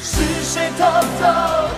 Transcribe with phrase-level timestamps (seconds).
[0.00, 0.84] 是谁偷
[1.20, 1.77] 偷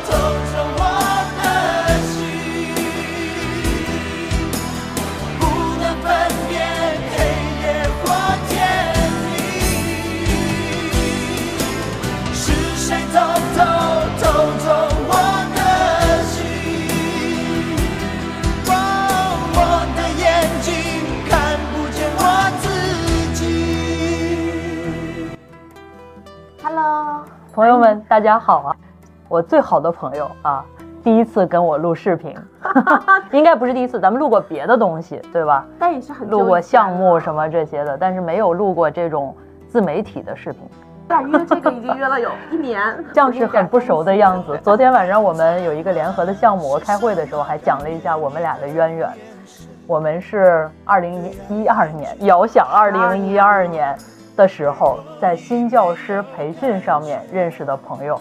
[27.61, 28.77] 朋友们，大家好啊！
[29.29, 30.65] 我最好的朋友啊，
[31.05, 32.35] 第一次跟我录视频，
[33.33, 35.67] 应该不是第一次，咱们录过别的东西，对吧？
[35.79, 39.37] 但也是很久录过项目什么这些的，但是没有录过这种
[39.69, 40.63] 自媒体的视频，
[41.31, 42.81] 约这个已经约了有一年，
[43.13, 44.59] 像是很不熟的样子。
[44.65, 49.13] 昨天晚上我们有一个联合的项目，我开会的时候还讲了一下我们俩的渊源。
[49.87, 53.95] 我们是二零一二年，遥想二零一二年
[54.41, 58.19] 的时候，在新教师培训上面认识的朋友，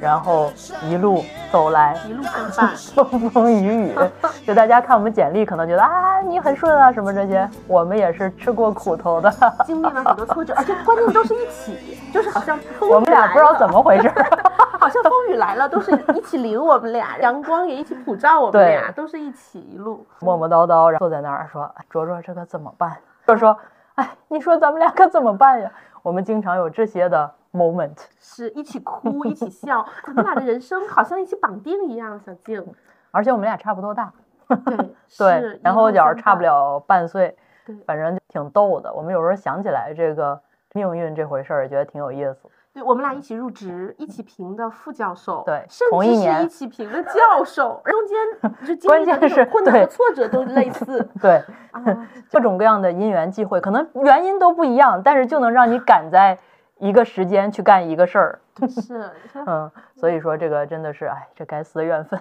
[0.00, 0.50] 然后
[0.88, 2.74] 一路走来，一路相伴。
[2.94, 3.94] 风风雨雨，
[4.46, 9.30] 就大家看我们简历，可能觉得啊你很顺啊什么这些，我们也是吃过苦头的。
[9.66, 14.26] 经历了很多挫折，而且关键都是一起，就是好像风雨我们俩不知道怎么，回事儿，
[14.80, 20.06] 好像风雨来了都是一起淋我们俩，阳光也一起普照我们俩，都是一起一路。
[20.20, 22.96] 磨磨叨叨，然后坐在那儿说：“哎卓卓，这可怎么办？”
[23.28, 23.54] 就说
[24.00, 25.70] ：“哎， 你说咱们俩可怎么办呀？”
[26.02, 32.64] 我们经常有这些的 moment，是一起哭，一起笑， 咱们俩的人生好像一起绑定一样，小静。
[33.12, 34.10] 而且我们俩差不多大，
[34.48, 36.42] 对对是，然后一路相角差不。
[36.42, 38.92] 了半岁对，反正就挺逗的。
[38.94, 40.40] 我们有时候想起来这个
[40.72, 42.38] 命运这回事儿，也觉得挺有意思。
[42.72, 48.16] 对，我们俩一起入职，一起评的副教授，对甚至是一起评的教授，中间
[48.66, 51.82] 就经关键是种困难和挫折都类似 对，啊。
[52.30, 56.38] 各种各样的因缘际会，可能原因都不一样，但是就能让你赶在
[56.78, 58.40] 一个时间去干一个事儿。
[58.68, 59.10] 是，
[59.46, 62.20] 嗯，所以说这个真的是，哎，这该死的缘分。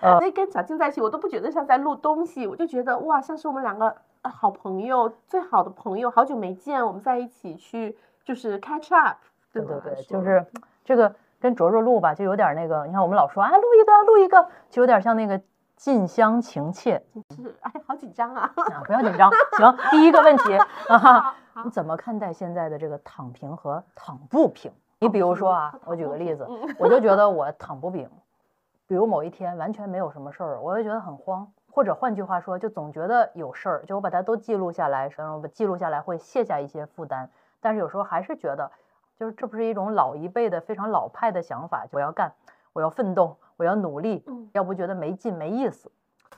[0.00, 7.96] 那跟小静在一起，我都不觉得像在录东西，我就觉得哇，像是我们两个呃好朋友，最好的朋友，好久没见，我们在一起去
[8.28, 9.16] 就是 catch up。
[9.54, 10.44] 对对对，就是
[10.84, 15.40] 这个跟卓卓录吧，就有点那个，你看我们老说啊，录一个录一个，就有点像那个
[15.76, 17.02] 近乡情怯
[17.34, 18.52] 是哎，好紧张啊！
[18.54, 19.30] 啊，不要紧张。
[19.56, 20.54] 行，第一个问题
[20.92, 21.34] 啊，
[21.64, 24.70] 你怎么看待现在的这个躺平和躺不平？
[24.98, 26.46] 你比如说啊，我举个例子，
[26.78, 28.10] 我就觉得我躺不平，
[28.86, 37.30] 比如某一天完全没有什么事儿，我就觉得很慌，或者换句话说，就总觉得有事儿，就我把它都记录下来，然后把记录下来会卸下一些负担，
[37.60, 38.70] 但是有时候还是觉得，
[39.18, 42.32] 就是这不是一种老一辈的非常老派的想法，我要干，
[42.72, 45.90] 我要奋斗，我要努力嗯，要不觉得没劲没意思。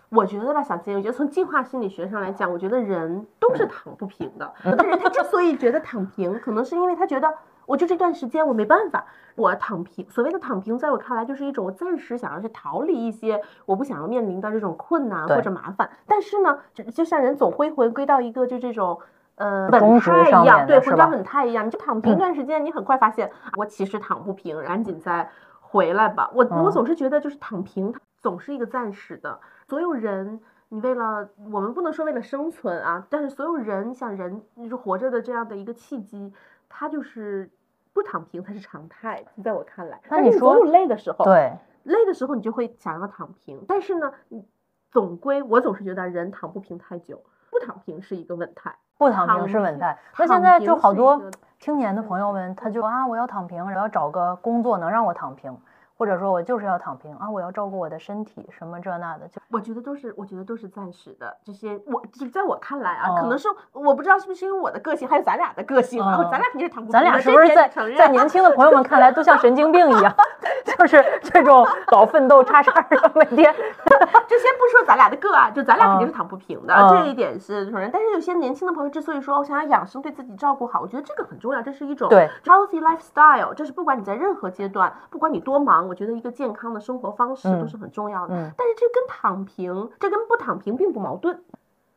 [0.08, 4.52] 我觉得吧，小金，我觉得从进化心理学上来讲，我觉得人都是躺不平的。
[4.64, 7.32] 有的人他之所以觉得躺平，可能是因为他觉得
[7.66, 9.04] 我就这段时间我没办法，
[9.36, 10.08] 我躺平。
[10.10, 15.88] 所谓的躺平，在我看来就是一种我暂时想要去逃离一些我不想要面临的这种困难或者麻烦。
[16.06, 19.00] 但是呢，就就像人总会回归到一个就这种。
[19.40, 25.30] 呃，宗稳态一样，对，回到稳态一样，你就躺平一段时间，你很快发现我其实躺不平，赶紧再
[25.60, 26.30] 回来吧。
[26.34, 29.40] 我我嗯总是觉得就是躺平，总是一个暂时的。
[29.66, 36.34] 所有人，你为了我们不能说为了生存啊，但是所有人，你想人就是活着的这样的一个契机，
[36.68, 37.50] 它就是
[37.94, 40.00] 不躺平才是常态，在我看来。
[40.10, 44.44] 那你说但是总有累的时候，对，累的时候你就会想要躺平，但是呢，你
[44.90, 47.22] 总归我总是觉得人躺不平太久，不
[47.64, 48.74] 躺平是一个稳态。
[48.98, 49.98] 不躺平是稳态。
[50.18, 55.56] 那现在就好多青年的朋友们，他就啊，我要躺平，我要找个工作能让我躺平，
[56.00, 61.36] 或者说我就是要躺平啊，我要照顾我的身体，什么这那的，就我觉得都是，我觉得都是暂时的。
[61.44, 66.92] 这些我就在我看来啊，可哦能是我不知道是不是因为我的个性，还有咱俩的个性啊，嗯咱俩肯定是躺不平。
[66.92, 67.68] 咱俩是不是在
[67.98, 70.14] 在年轻的朋友们看来都像神经病一样
[70.78, 73.52] 就是这种老奋斗叉叉的，每天
[74.26, 77.90] 就先不说咱俩的个案，就咱俩肯定是躺不平的，嗯这一点是承认。
[77.92, 88.34] 但是有些年轻的朋友之所以说我想要养生，对自己照顾好，我觉得这个很重要，这是一种对 healthy lifestyle，这是不管你在任何阶段，不管你多忙，我觉得一个健康的生活方式嗯都是很重要的。
[88.36, 88.52] 嗯。
[88.56, 91.42] 但是这跟躺平，这跟不躺平并不矛盾，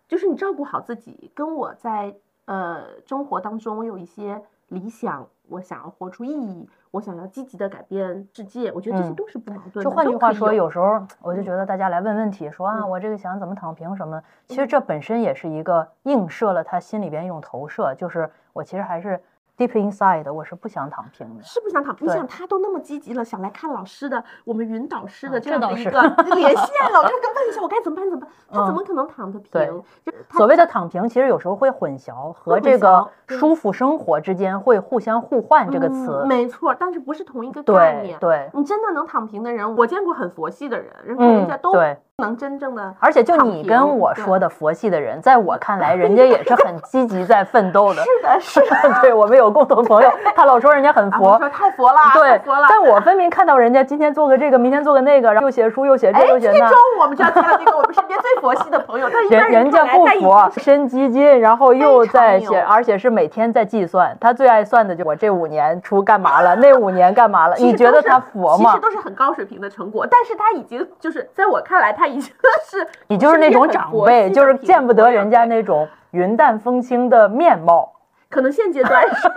[0.07, 9.83] 就是你照顾好自己，跟我在呃生活当中我有一些理想，我想要活出意义，我想要积极的改变世界，我觉得这些嗯都是不矛盾的。
[9.83, 11.05] 就换句话说，有有时候。
[11.21, 19.21] 我就觉得大家来问问题，说啊，我这个想怎么躺平什么的，其实这本身也是一个映射了他心里边一种投射，就是我其实还是
[19.57, 21.43] deep inside 我是不想躺平的。
[21.43, 22.07] 是不想躺平。
[22.07, 26.01] 你想他都那么积极了，想来看老师的，我们云导师的啊这样的一个
[26.35, 28.29] 连线了，我就跟问一下我该怎么办怎么办？
[28.51, 29.83] 他怎么可能躺得平？
[30.31, 36.27] 所谓的躺平，其实有时候会混淆和这个舒服生活之间会互相互换这个词嗯。
[36.27, 38.17] 没错，但是不是同一个概念。
[38.19, 42.93] 对对，你真的能躺平的人，我见过很佛系的人，人家都对能真正的。
[42.99, 48.03] 而且就你跟我说的佛系的人，在我看来， 人家也是很积极在奋斗的。
[48.05, 49.01] 是的， 是的。
[49.01, 51.39] 对我们有共同朋友，他老说人家很佛。
[51.39, 56.77] 说太佛了，对太佛了。，但我分明看到人家今天做个这个，明天做个那个，然后又写书又写这哎，又写那今天中。
[56.77, 64.15] 午我们就要见到这个我们身边最佛系的朋友，他人人家不佛，经是申基金，然后又在写，而且是每天在计算。
[64.21, 67.55] 他最爱算的就我这五年出干嘛了，那五年干嘛了？
[67.57, 68.81] 你觉得他佛吗其实？
[68.81, 72.31] 都是很高水平的成果，但是他已经就是在我看来，他已经
[72.69, 75.63] 是 你就是那种长辈，就是见不得人家那。
[75.63, 77.89] 种云淡风轻的面貌。
[78.29, 79.15] 可能现阶段是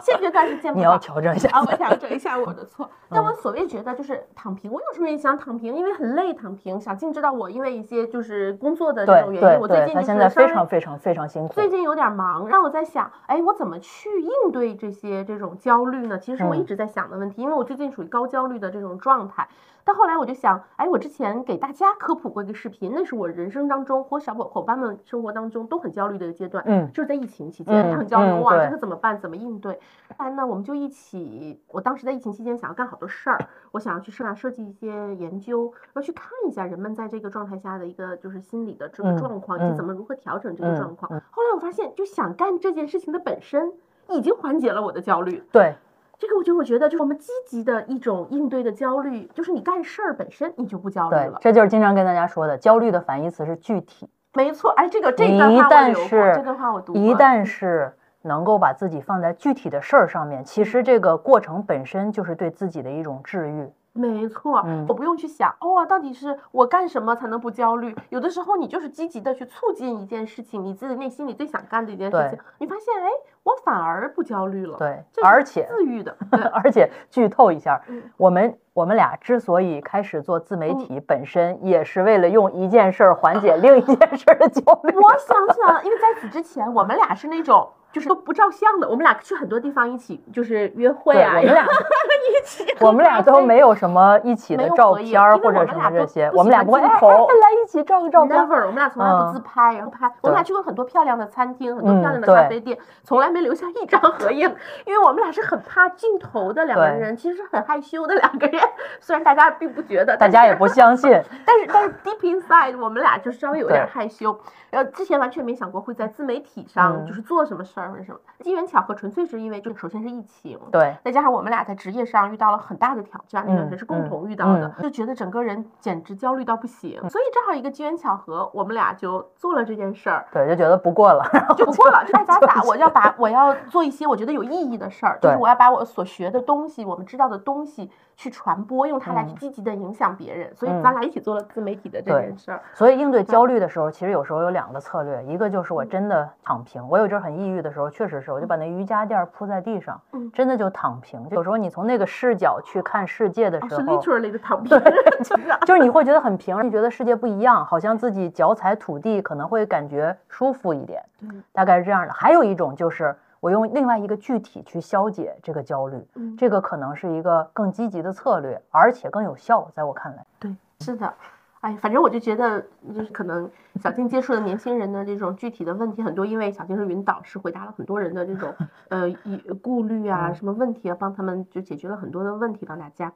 [0.00, 1.50] 现阶段是见不你要调整一下。
[1.50, 2.88] 啊，我调整一下我的错。
[3.10, 6.80] 但嗯我所谓觉得就是躺平，我有时候也想躺平，因为很累躺平。
[6.80, 11.52] 小静知道我因为一些就是工作的这种原因，我最近就是现在非常非常非常辛苦。
[11.52, 16.18] 最近有点忙，让我在想，哎，我怎么去应对这些这种焦虑呢？
[16.18, 19.46] 其实是我一嗯直在想的问题，因为我最近属于高焦虑的这种状态。
[19.84, 29.18] 但后来我就想，哎，我之前给大家科普过一个视频，那是我人生当中或小伙伙伴们生活当中都很焦虑的一个阶段，嗯就是在疫情期间嗯很焦虑，哇，这个怎么办？
[29.20, 29.74] 怎么应对？
[30.16, 33.38] 后来呢，我们就一起，我当时在疫情期间想要干好多事儿，
[33.72, 41.10] 我想要去设设计一些研究，要去看一下人们在这个状态下的一个就是心理的这个嗯状况，以及嗯怎么如何调整这个嗯状况。
[41.12, 43.72] 嗯后来我发现，就想干这件事情的本身
[44.10, 45.42] 已经缓解了我的焦虑。
[45.50, 45.74] 对，
[46.22, 51.38] 这个我就我觉得，就是我们积极的一种应对的焦虑，就是你干事儿本身你就不焦虑对了，。
[51.40, 54.08] 这就是经常跟大家说的，焦虑的反义词是具体。
[54.32, 57.02] 没错，哎，这个这一段话我这段话我读过。
[57.02, 63.68] 一旦是能够把自己放在具体的事儿上面，其实这个过程本身就是对自己的一种治愈。
[63.94, 67.94] 没错，嗯我不用去想哦，到底是我干什么才能不焦虑？
[68.08, 73.10] 有的时候你就是积极的去促进一件事情，你自己内心里最想干的一件事情，你发现哎，
[73.42, 74.78] 我反而不焦虑了。
[74.78, 84.96] 对而且自愈的，对而且剧透一下嗯，我们我们俩之所以开始做自媒体，本身也是为了用一件事儿缓解另一件事儿的焦虑。
[84.96, 100.10] 我想起来了，因为在此之前，我们俩是那种就是都不照相的，我们俩去很多地方一起就是约会，啊，我们俩一起我们俩都没有什么一起的照片儿或者什么这些，我们俩不会哎镜头哎来一起照个照片我们俩从来不嗯自拍，然后拍。
[100.22, 104.48] 我们俩去过很多漂亮的餐厅，很多嗯漂亮的咖啡店，从来没留下一张合影，
[104.86, 108.60] 因为我们俩是很怕镜头的两个人，其实是很害羞的两个人。
[109.00, 111.10] 虽然大家并不觉得，大家也不相信，
[111.44, 114.38] 但是但是 deep inside 我们俩就稍微有点害羞，
[114.70, 130.24] 然后之前完全没想过会在自媒体上嗯就是做什么事儿或者什么，机缘巧合，纯粹是因为就首先是疫情，对，再加上我们俩在职业上遇到了很大的挑战，那段时间是共嗯同遇到的，嗯就觉得整个人简直焦虑到不行，所以正好一个机缘巧合，我们俩就做了这件事儿。
[130.32, 131.24] 对，就觉得不过了，
[131.56, 137.90] 就不过了，就爱咋咋，我要把我要做一些我觉得有意义的事儿，就是我要把我所学的东西，我们知道的东西
[138.22, 140.54] 去传播，用它来去嗯积极的影响别人。
[140.54, 142.62] 所以嗯咱俩一起做了自媒体的这件事儿。
[142.72, 146.86] 所以应对焦虑的时候，其实有时候有两个策略，一个就是我真的躺平。
[146.88, 151.28] 我有阵儿很抑郁的时候，确实是，我就把那瑜伽垫儿铺在地上，嗯真的就躺平。
[151.28, 154.78] 就有时候你从那个视角去看世界的哦是时候，literally 的躺 平，
[155.24, 162.12] 就是啊就是你会觉得很平，你觉得世界不一样，好像自己脚踩土地，可能会感觉舒服一点，对大概是这样的。
[162.12, 170.24] 还有一种就是我用另外一个具体去消解这个焦虑，嗯这个可能是一个更积极的策略，而且更有效，在我看来。
[170.38, 171.12] 对，是的。
[171.60, 172.60] 哎，反正我就觉得，
[172.94, 173.50] 就是可能
[173.80, 178.54] 小静接触的年轻人的这种具体的问题很多，因为小静是云导师，回答了很多人的这种
[178.90, 183.12] 呃疑顾虑啊、嗯什么问题啊，帮他们就解决了很多的问题，帮大家。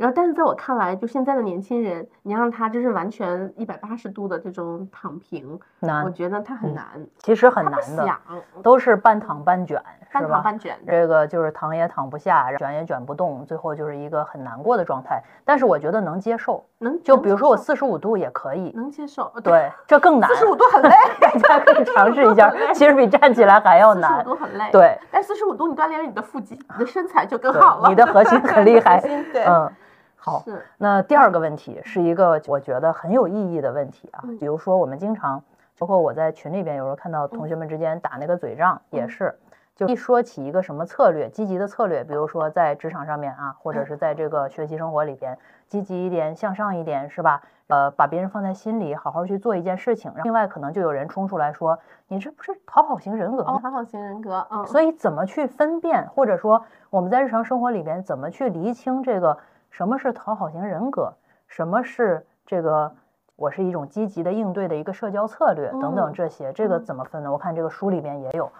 [0.00, 6.86] 然后，但是在我看来，就现在的年轻人，你让他就是完全一百八十度的这种躺平，我，觉得他很嗯难，
[7.18, 8.08] 其实很难的，
[8.62, 9.78] 都是半躺半卷，
[10.10, 10.36] 半是吧？
[10.36, 10.74] 躺半卷。
[10.86, 15.22] 这个就是躺也躺不下，卷也卷不动，最后就是一个很难过的状态。
[15.44, 20.36] 但是我觉得能接受，能就比如说我四四十五度也可以，能接受，呃对，这更难四。
[20.36, 20.90] 十五度很累，
[21.20, 24.34] 大家可以尝试一下， 其实比站起来还要难四十五。
[24.34, 24.70] 度很累，。
[24.72, 29.32] 对，但四十五度你锻炼了你的腹肌，你的身材就更好了，你的核心很厉害 核心。
[29.32, 29.70] 对，嗯，
[30.20, 30.44] 好。
[30.78, 35.42] 那第二个问题是一个我觉得很有意义的问题啊嗯，比如说我们经常，
[35.78, 39.34] 包括我在群里边有时候看到同学们之间打那个嘴仗，也嗯是，
[39.74, 45.36] 就一说起一个什么策略，积极的策略，比如说在职场上面啊，或者是在这个学习生活里边，
[45.66, 47.42] 积极一点，向上一点，是吧？
[47.68, 50.12] 呃，把别人放在心里，好好去做一件事情。
[50.24, 53.60] 另外，可能就有人冲出来说，你这不是讨好型人格吗？
[53.62, 59.38] 讨好型人格，嗯，所以怎么去分辨，或者说我们在日常生活里边怎么去厘清这个
[59.70, 61.12] 什么是讨好型人格，
[61.46, 62.92] 什么是这个
[63.36, 67.32] 我是一种积极的应对的一个社交策略等等这些，这个怎么分呢？
[67.32, 68.50] 我看这个书里边也有。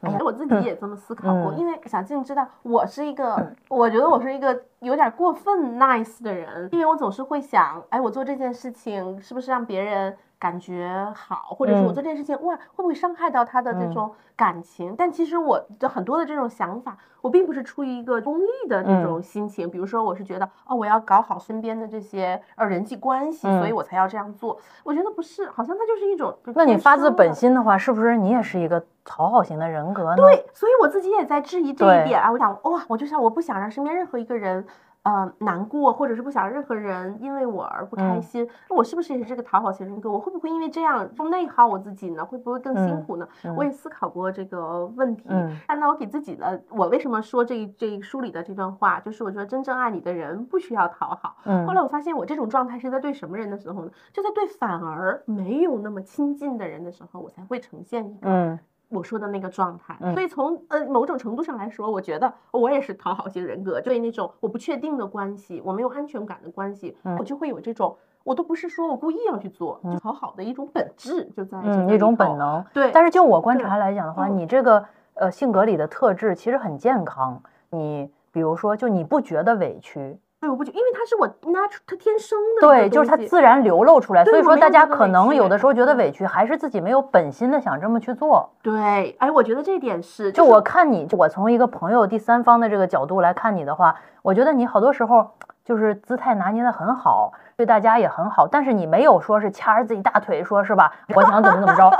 [0.00, 14.94] 哎呀，我自己也 这么思考过，嗯因为小静知道我是一个， 我觉得我是一个有点过分 nice 的人，因为我总是会想，哎，我做这件事情是不是让别人感觉好，或者是我嗯做这件事情，哇，会不会伤害到他的这种感情？
[14.96, 24.56] 但其实我的很多的这种想法，我并不是出于一个功利的这嗯种心情，比如说我是觉得，哦，我要搞好身边的这些呃人际关系，所以嗯我才要这样做。
[24.84, 30.16] 我觉得不是，好像它就是一种，那你发自本心的话，是不是你也是一个讨好型的人格呢？
[30.16, 32.30] 对，所以我自己也在质疑这一点啊。
[32.30, 34.64] 我想，哇，我就想，我不想让身边任何一个人，
[35.08, 38.46] 呃，难过，或者是不想让任何人因为我而不开嗯心。
[38.68, 40.10] 那我是不是也是这个讨好型人格？
[40.10, 42.22] 我会不会因为这样就内耗我自己呢？
[42.22, 43.26] 会不会更辛嗯苦呢？
[43.44, 45.24] 嗯我也思考过这个问题。
[45.30, 51.36] 嗯看到我给自己的，我为什么说这一这一书里的这段话，就是我觉得真正爱你的人不需要讨好。
[51.44, 53.90] 嗯后来我发现，我这种状态是在对什么人的时候呢？
[54.12, 59.96] 就在对反而没有那么亲近的人的时候，我才会呈现一个嗯我说的那个状态。
[60.00, 67.96] 嗯所以从呃某种程度上来说，我觉得我也是讨好型人格，对那种我不确定的关系，我没有安全感的关系，嗯我就会有这种。
[68.24, 72.14] 我都不是说我故意要去做，就讨好的一种本质就在这嗯，个一种。
[72.14, 72.62] 本能。
[72.74, 77.42] 对，但是就我观察来讲的话，嗯你这个呃性格里的特质其实很健康。
[77.70, 84.24] 你比如说，就你不觉得委屈，对我不觉，因为它是我 natural，它天生的对，就是它自然流露出来。
[84.24, 88.48] 所以说，大家可能有的时候觉得嗯委屈，还是自己没有本心的想这么去做。
[88.62, 95.28] 对，哎，我觉得这点是，就是我看你，就我从一个朋友第三方的这个角度来看你的话，我觉得你好多时候
[95.64, 100.92] 就是姿态拿捏的很好，对大家也很好，但是你没有说是掐着自己大腿说是吧？
[101.16, 101.90] 我想怎么怎么着，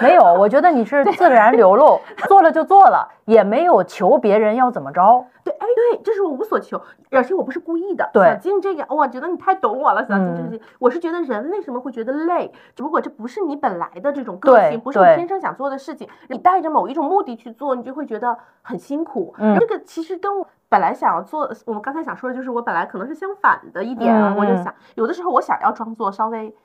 [0.00, 0.24] 没有。
[0.24, 5.22] 我觉得你是自然流露，做了就做了，也没有求别人要怎么着。
[5.44, 8.08] 对，哎，对，这是我无所求，而且我不是故意的。
[8.10, 12.50] 对小静这个，我觉得你太懂我了，小静这嗯，我是觉得人为什么会觉得累？
[12.78, 19.34] 如果这不是你本来的这种个性，不是你天生想做的事情，你带着某一种目的去做，你就会觉得很辛苦。
[19.36, 26.56] 嗯这个其实跟我本来想要做，我们刚才想说的就是我本来可能是相反的一点啊，我就想有的时候我想要装作稍微。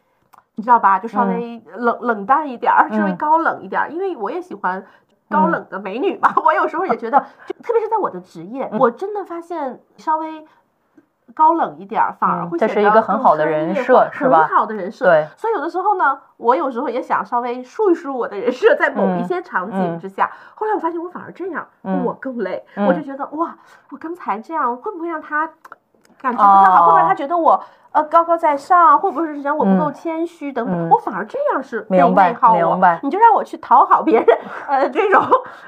[0.59, 0.97] 你知道吧？
[0.97, 4.83] 就稍嗯微冷、冷淡一点儿，稍微嗯高冷一点儿，因为我也喜欢
[5.29, 6.33] 高嗯冷的美女嘛。
[6.43, 10.43] 我有时候也觉得，就特别是在我的职业，嗯我真的发现稍微
[11.33, 15.05] 高冷一点儿，反而会显得是一个很更好的人设是吧很好的人设。
[15.05, 20.29] 对，所以有的时候呢，我有时候也想稍微树一树我的人设，在某一嗯些场景嗯之下。
[20.55, 23.55] 后来我发现我反而这样，嗯我更累，嗯我就觉得哇，
[23.91, 25.47] 我刚才这样会不会让他
[26.19, 26.85] 感觉不太好？
[26.85, 27.63] 会不会让他哦觉得我？
[27.91, 30.87] 呃，高高在上，会不会是讲我不够嗯谦虚等等？
[30.87, 35.23] 嗯我反而这样是被明白内耗我明白你就让我去讨好别人， 呃，这种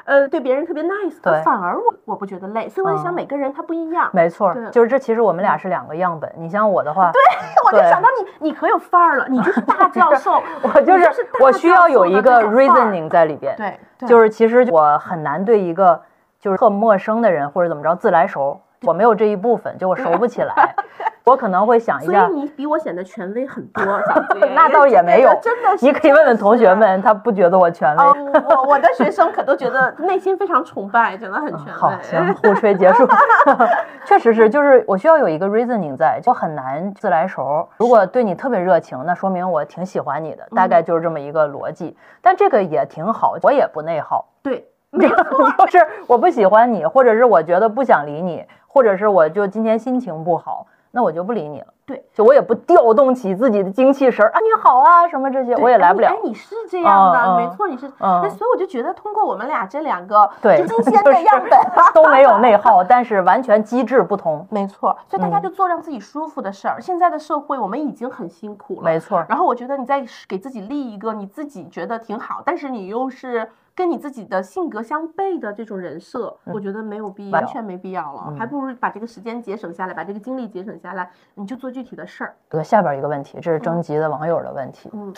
[0.05, 2.69] 呃对别人特别 nice，对反而我我不觉得累。
[2.69, 4.09] 所以我在想嗯每个人他不一样。
[4.13, 6.31] 没错对，就是这其实我们俩是两个样本。
[6.37, 7.19] 你像我的话，对
[7.65, 8.07] 我就想到
[8.39, 11.09] 你，你可有范儿了，你就是大教 授，我就是
[11.41, 13.55] 我需要有一个 reasoning 在里边。
[13.57, 15.99] 对，对就是其实我很难对一个
[16.39, 20.75] 就是特陌生的人或者怎么着自来熟，我没有这一部分，就我熟不起来。
[21.25, 23.83] 我可能会想一下，所以你比我显得权威很多，
[24.55, 25.85] 那倒也没有，真的是。
[25.85, 28.03] 你可以问问同学们，他不觉得我权威。
[28.03, 28.15] 哦，
[28.49, 31.71] 我我的学生可都觉得内心非常崇拜，真的很权威。
[31.71, 33.07] 好，行，互吹结束。
[34.05, 37.67] 确实是，就是我需要有一个 reasoning 在，就很难自来熟。
[37.77, 41.95] 如果对你特别热情，那说明我挺喜欢你的，大概就是这么一个逻辑。
[42.23, 44.25] 但这个也挺好，我也不内耗。
[44.41, 51.67] 对，没错，就是我不喜欢你，或者是我觉得不想理你，或者是我就今天心情不好，那我就不理你了。
[51.85, 56.19] 对，就我也不调动起自己的精气神儿啊，你好啊，什么这些，我也来不了哎，。
[56.23, 57.87] 你是这样的，没错，你是。
[57.97, 61.59] 嗯那所以我就觉得，通过我们俩这两个对就 是的样本，
[61.95, 64.45] 都没有内耗，但是完全机制不同。
[64.51, 66.79] 没错，所以大家嗯就做让自己舒服的事儿。
[66.79, 73.49] 现在的社会，我们已经很辛苦了，没错，然后我觉得你再给自己立一个你自己觉得挺好，但是你又是
[73.79, 82.35] 跟你自己的性格相悖的这种人设，我觉得没有必要完全没必要了，嗯还不如把这个时间节省下来，把这个精力节省下来，你就做具体的事儿。
[82.49, 85.13] 得下边一个问题，这是征集的网友的问题，嗯，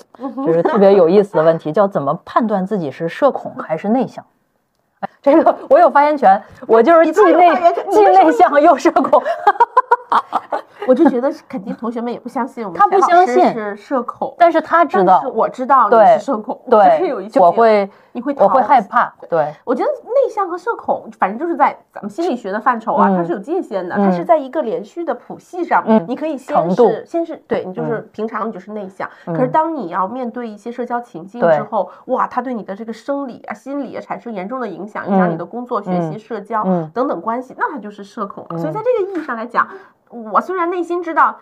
[0.45, 4.23] 这是特别有意思的问题，叫怎么判断自己是社恐还是内向？
[4.99, 7.49] 哎，这个我有发言权，我就是既内
[7.89, 9.23] 既内向又社恐。
[10.87, 38.57] 我就觉得肯定同学们也不相信我们他不相信是社恐，但是他知道，我知道你是社恐，对这是有一些我会你会我会害怕，对，我觉得内向和社恐，反正就是在咱们心理学的范畴啊，嗯它是有界限的，嗯它是在一个连续的谱系上，嗯你可以先是先是对你就是平常你就是内向，嗯可是当你要面对一些社交情境之后，哇，它对你的这个生理啊、心理啊产生严重的影响，影响你的工作、学习、嗯社交嗯等等关系，那它就是社恐了。
[38.57, 39.67] 所以嗯在这个意义上来讲，
[40.11, 41.37] 我虽然内心知道。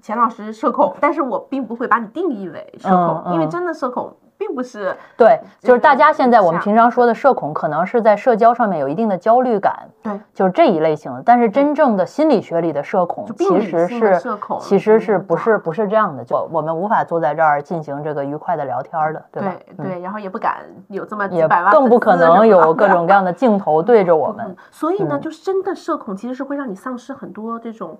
[0.00, 11.22] 钱老师社恐，但是我并不会把你定义为社恐，因为真的社恐并不是 对，就是大家现在我们平常说的社恐，可能是在社交上面有一定的焦虑感，对就是这一类型的。
[11.24, 16.24] 但是真正的心理学里的社恐，其实是社恐其实是嗯不是不是这样的？
[16.24, 19.52] 就我们无法坐在这儿进行这个愉快的聊天儿的，对吧？
[19.70, 24.56] 嗯对对，然后也不敢有这么几也百万，更不可能有各种各样的镜头对着我 嗯们。
[24.70, 27.98] 所以呢，嗯就是真的社恐其实是会让你丧失很多这种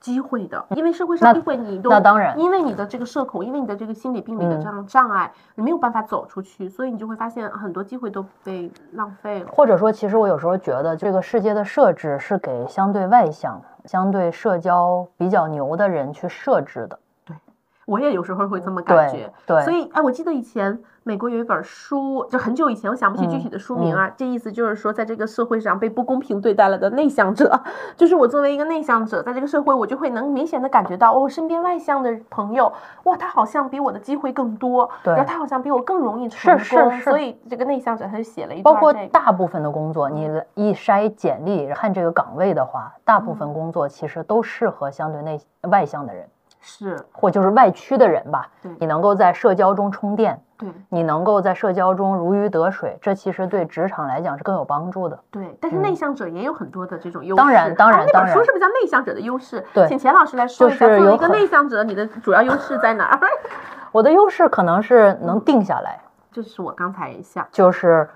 [0.00, 2.38] 机会的，因为社会上机会你都那当然。
[2.38, 4.60] 因为你的这个社恐，因为你的这个心理病理的嗯。
[4.60, 9.50] 这样障碍，你没有办法走出去，所以你就会发现很多机会都被浪费了。
[9.52, 16.98] 或者说，其实我有时候觉得，这个世界的设置是给相对外向、相对社交比较牛的人去设置的。
[17.24, 17.36] 对
[17.84, 19.62] 我也有时候会这么感觉，对。
[19.62, 24.12] 所以哎，我记得以前美国有一本书，就很久以前，我想不起具体的书名啊。
[24.16, 27.58] 这意思就是说，在这个社会上被不公平对待了的内向者，
[27.96, 32.70] 就是我作为一个内向者，在这个社会，我就会能明显的感觉到，哦我身边外向的朋友，
[33.04, 36.98] 哇，他好像比我的机会更多，对然后他好像比我更容易成是功，是。
[36.98, 43.36] 是所以这个内向者他就写了一包括段这个大部分的工作，你一筛简历看这个岗位的话，大部嗯。
[43.40, 46.28] 分工作其实都适合相对内外向的人，
[46.60, 46.98] 是。
[47.10, 48.70] 或就是外驱的人吧对。
[48.78, 55.18] 你能够在社交中充电，对你能够在社交中如鱼得水，这其实对职场来讲是更有帮助的。
[55.30, 57.42] 对，但是内向者也有很多的这种优势。
[57.42, 59.60] 嗯当然当然当然本书是不是叫《内向者的优势》？
[59.72, 63.18] 对请钱老师来说一下，就是作为一个内向者，你的主要优势在哪儿？
[63.90, 65.98] 我的优势可能是能定下来，
[66.30, 68.08] 就是我刚才想，就是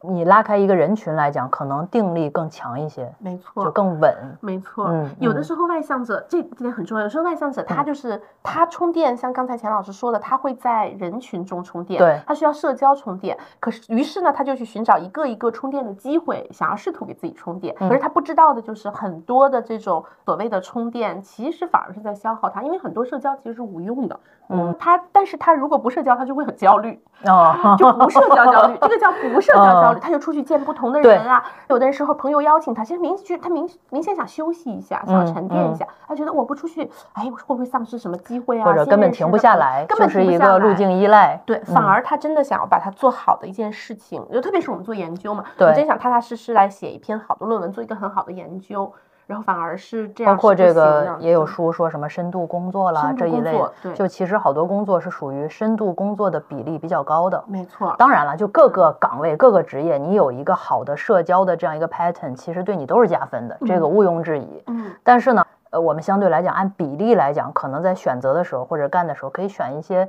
[0.00, 3.64] 你拉开一个人群来讲，可能定力更强一些，没错。
[3.64, 4.14] 就更稳。
[4.40, 7.04] 没错，嗯嗯有的时候外向者这这点很重要。
[7.04, 13.36] 有时候外向者他就是、他充电，像刚才钱老师说的，他会在人群中充电，对他需要社交充电。
[13.60, 17.74] 可是于是呢，他就去寻找一个一个充电的机会，想要试图给自己充电。
[17.80, 24.18] 嗯可是他不知道的就是很多的这种所谓的充电，其实反而是在消耗他，因为很多社交其实是无用的。
[24.48, 27.00] 嗯，他但是他如果不社交，他就会很焦虑。
[27.24, 31.42] 哦，就不社交焦虑， 这个叫不社交焦虑，嗯他就出去见不同的人啊。
[31.68, 38.64] 有的人时候朋友邀请他，其实明觉他明明显想休息一下，想嗯沉淀一下，他觉得我不出去，哎，会不会丧失什么机会啊？
[38.64, 41.40] 或者根本停不下来，根本是一个路径依赖。
[41.46, 48.92] 对，反嗯而他真的想要把它做好的一件事情，就特别是我们做研究嘛，对我真想踏踏实实来写一篇好的论文，做一个很好的研究，
[49.32, 53.58] 然后反而是这样包括这个也有嗯书说什么深度工作啦这一类
[53.94, 57.42] 就其实好多工作是属于深度工作的比例比较高的。
[57.46, 64.62] 没错，当然了，就各个岗位、各个职业，你有一个好的社交的这样一个 pattern，其实对你都是加分的，这个毋庸置疑。
[64.66, 70.06] 嗯，但是呢，呃，我们相对来讲，按比例来讲，可能在选择的时候或者干的时候，可以选一些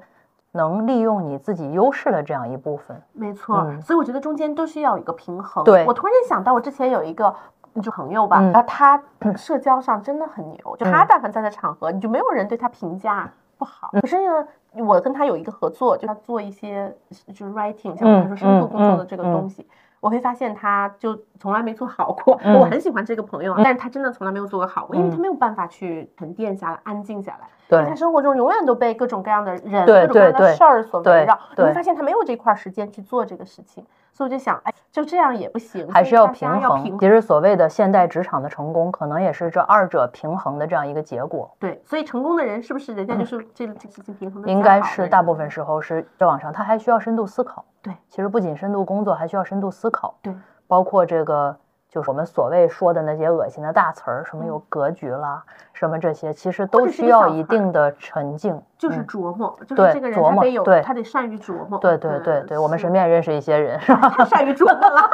[0.52, 3.02] 能利用你自己优势的这样一部分。
[3.14, 5.64] 没错，嗯所以我觉得中间都需要有一个平衡。
[5.64, 7.34] 对我突然想到，我之前有一个
[7.82, 8.52] 就朋友吧，嗯。
[8.52, 9.02] 然后他
[9.36, 13.90] 社交上真的很牛，就他但凡在的场合，你就没有人对他评价不好。
[13.94, 14.02] 嗯。
[14.02, 14.48] 可是呢，
[14.86, 16.96] 我跟他有一个合作，就他做一些
[17.34, 19.68] 就是 writing，像我们说深度工作的这个东西。
[20.00, 22.60] 我会发现他就从来没做好过，嗯。
[22.60, 25.12] 我很喜欢这个朋友，但是他真的从来没有做过好过，因为嗯。
[25.12, 27.48] 他没有办法去沉淀下来、安静下来。
[27.70, 27.86] 对。
[27.88, 37.00] 他生活中永远都被各种各样的人、各种各样的事儿所围绕，你会发现他没有这块儿时间去做这个事情，所以我就想，哎，就这样也不行，还是要平衡。
[37.00, 41.52] 其实所谓的现代职场的成功，可能也是这二者平衡的这样一个结果。
[41.60, 44.48] 对，所以成功的人是不是人家就是这这个事情平衡的？
[44.48, 47.66] 嗯应该是大部分时候是在往上，他还需要深度思考。
[47.82, 50.14] 对，其实不仅深度工作，还需要深度思考。
[50.22, 50.32] 对，
[50.68, 51.58] 包括这个
[51.94, 58.60] 就是我们所谓说的那些恶心的大词儿，什么有嗯格局啦，什么这些，其实都需要一定的沉静。
[58.80, 61.78] 就是嗯琢磨，就是这个人他得有，对他得善于琢磨。
[61.78, 64.10] 对对对对，我们身边也认识一些人，是吧？
[64.10, 65.10] 太善于琢磨了。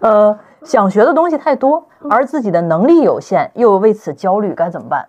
[0.02, 5.06] 呃，想学的东西太多，而自己的能力有限，又为此焦虑，该怎么办？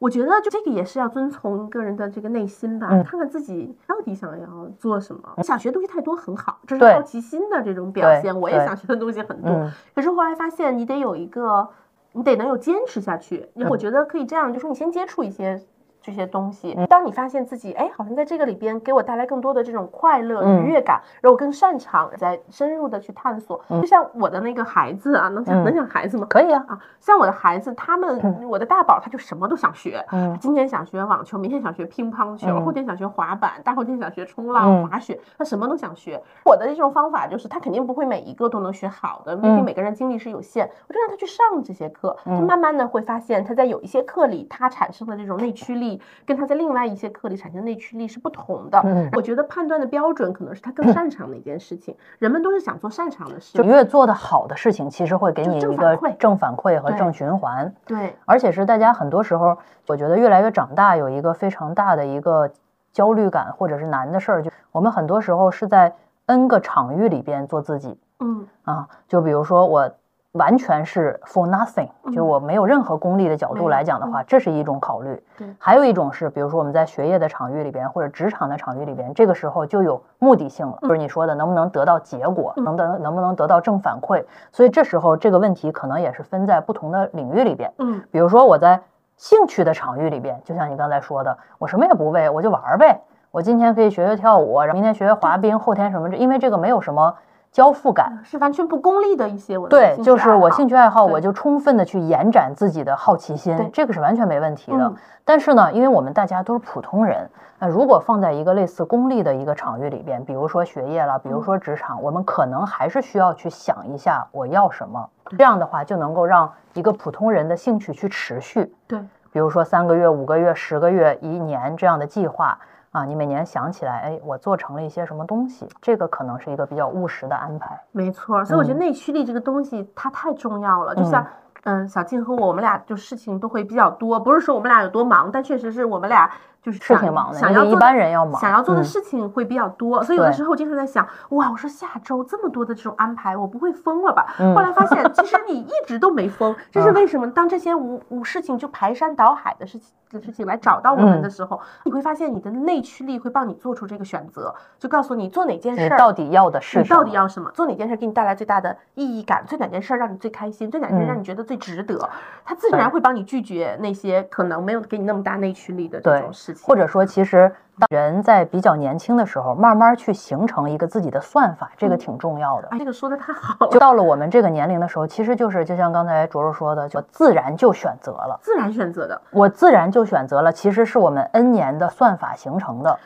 [0.00, 5.22] 我觉得就这个也是要遵从个人的这个内心吧，嗯看看自己到底想要做什么。
[5.44, 8.40] 想学东西太多很好，这是好奇心的这种表现。
[8.40, 11.68] 我也想学的东西很多，嗯可是后来发现你得有一个，
[12.12, 13.46] 你得能有坚持下去。
[13.54, 15.62] 嗯我觉得可以这样，就说你先接触一些。
[16.10, 16.76] 这些东西。
[16.88, 23.60] 当你发现自己哎，好像在这个里边给我带来更多的这种快乐、嗯愉悦感，然后更擅长在深入的去探索。
[23.68, 26.26] 就像我的那个孩子啊，能讲嗯能讲孩子吗？
[26.28, 36.20] 可以啊，啊，像我的孩子，他们，我的大宝他就什么都想学，嗯今天想学网球，明天想学乒乓球，嗯后天想学滑板，大后天想学冲浪、嗯滑雪，他什么都想学。
[36.44, 48.80] 我的这种方法就是，他肯定不会每一个都能学好的，毕竟嗯每个人精力是有限，我就让他去上这些课，他嗯慢慢的会发现，他在有一些课里他产生的这种内驱力，跟他在另外一些课里产生内驱力是不同的。
[48.84, 57.74] 嗯我觉得判断的标准可能是他更擅长的一件事情，人们都是想做擅长的事就，越做的好的事情，其实会给你一个正反馈正反馈和正循环。
[57.84, 62.50] 对，而且是大家很多时候，我觉得越来越长大，有一个非常大的一个
[62.92, 65.92] 焦虑感，或者是难的事儿，就我们很多时候是在
[66.26, 68.88] N 个场域里边做自己嗯啊。
[69.08, 69.90] 就比如说我
[70.32, 75.20] 完全是 for nothing，就是我没有任何功利的角度来讲的话，这是一种考虑。
[75.36, 84.24] 对还有一种是，比如说我们在学业的场域里边，或者职场的场域里边，这个时候就有目的性了，就是你说的能不能得到结果，能得能不能得到正反馈。
[84.52, 87.72] 所以这时候这个问题可能也是分在不同的领域里边。
[87.78, 88.80] 嗯比如说我在
[89.16, 93.00] 兴趣的场域里边，就像你刚才说的，我什么也不为，我就玩儿呗。
[93.32, 97.14] 我今天可以学学跳舞，然后明天学学滑冰，后天什么这，因为这个没有什么
[97.50, 98.20] 交付感。
[98.22, 104.96] 是完全不功利的一些我的对，就是我兴趣爱好，我就充分的去延展自己的好奇对心，这个是完全没问题的嗯。
[105.24, 115.08] 但是呢，因为我们大家都是普通人，那如果放在一个类似功利的一个场域里边，比如说学业了，比如说职场，我们可能还是需要去想一下我要什么，
[115.38, 118.74] 这样的话就能够让一个普通人的兴趣去持续。
[118.88, 118.98] 对
[119.32, 122.58] 比如说三个月、五个月、十个月、一年这样的计划
[122.90, 127.80] 啊，你每年想起来，哎，我做成了一些什么东西，这个可能是一个比较务实的安排。
[127.92, 130.94] 没错，所以我觉得嗯内驱力这个东西它太重要了。
[130.94, 131.24] 就像
[131.64, 136.28] 嗯，小静和我，我们俩就事情都会比较多，不是说我们俩有多忙，但确实是我们俩
[136.62, 144.34] 就是是想挺忙的一想要一般人要忙想要做的嗯事情会比较多，所以有的时候经常在想，哇，我说下周这么多的这种安排，我不会疯了吧？
[144.38, 147.30] 嗯后来发现，其实你一直都没疯， 这是为什么？
[147.30, 156.98] 当这些无无事情就排山倒海的事情的事情来找到我们嗯的时候，你会发现你的内驱力会帮你做出这个选择，就告诉你做哪件事儿到底要的是你什么？
[156.98, 157.50] 到底要什么？
[157.52, 159.44] 做哪件事给你带来最大的意义感？
[159.46, 160.70] 做哪件事让你最开心？
[160.70, 162.08] 做哪件事嗯让你觉得最值得？
[162.44, 166.64] 他自然会帮你拒绝那些可能没有给你那么大内驱力的这种事情。
[166.66, 172.68] 或者说，其实当人在比较年轻的时候，慢慢去形成一个自己的算法，这个嗯挺重要的。
[172.70, 179.20] 哎，这个说的太好了，就到了我们这个年龄的时候，其实就是就像刚才卓卓说的，就自然就选择了，自然选择的。
[179.30, 182.98] 我自然就选择了，其实是我们 N 年的算法形成的。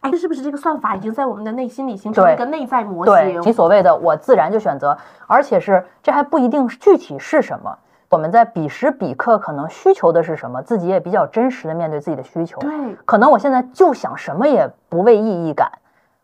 [0.00, 3.42] 哎，是不是这个算法已经在我们的内心里形成了一个内在模对，型？
[3.42, 7.76] 你所谓的我自然就选择，而且是这还不一定具体是什么。
[8.10, 12.58] 我们在彼时彼刻可能需求的是什么，自己也比较真实的面对自己的需求。
[12.58, 15.70] 对，可能我现在就想什么也不为意义感，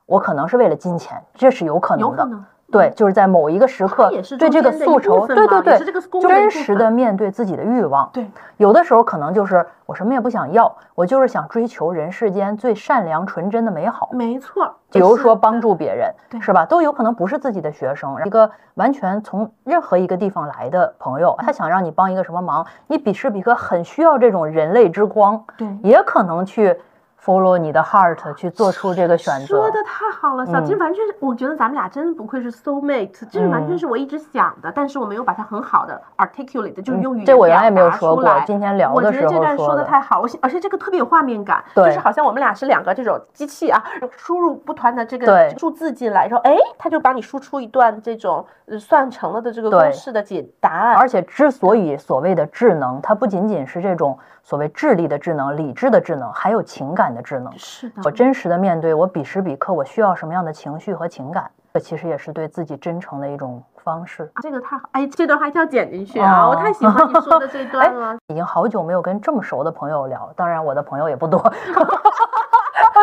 [0.04, 2.24] 我可能是为了金钱，这是有可能的。
[2.24, 2.44] 有可能。
[2.76, 5.78] 对，就是在某一个时刻对这个诉求，对对对
[6.20, 8.08] 真实的面对自己的欲望。
[8.12, 14.10] 对，有的时候可能就是我什么也不想要，我就是想追求人世间最善良纯真的美好。
[14.12, 14.74] 没错。
[14.92, 16.64] 比如说帮助别人，对是吧？
[16.64, 26.78] 都有可能不是自己的学生，一个完全从任何一个地方来的朋友，他想让你帮一个什么忙，你彼时彼刻很需要这种人类之光，对也可能去
[27.26, 29.70] follow 你的 heart 去做出这个选择说。
[29.72, 43.82] 的太好了，小金嗯完全是，我觉得咱们俩真不愧是 soul mate，这是完全嗯是我一直想的，但是我没有把它很好的 articulate，就是嗯用语言这我原来也没有表达说过出来今天聊我的时候我觉得这段说的太好，我而且这个特别有画面感，就是好像我们俩是两个这种机器啊，
[44.16, 57.52] 输入不同的这个数字进来，然后哎，它就把你输出一段这种呃算成了的这个对公式的解答案，而且之所以所谓的智能，它不仅仅是这种所谓智力的智能、理智的智能，还有情感的智能。
[57.58, 64.30] 是的我，真实的面对我彼时彼刻我需要什么样的情绪和情感，这其实也是对自己真诚的一种方式。
[64.40, 68.16] 这个太好，哎，这段话一定要剪进去啊，哦我太喜欢你说的这 段了。
[68.28, 71.40] 已经好久没有跟这么熟的朋友聊，当然我的朋友也不多。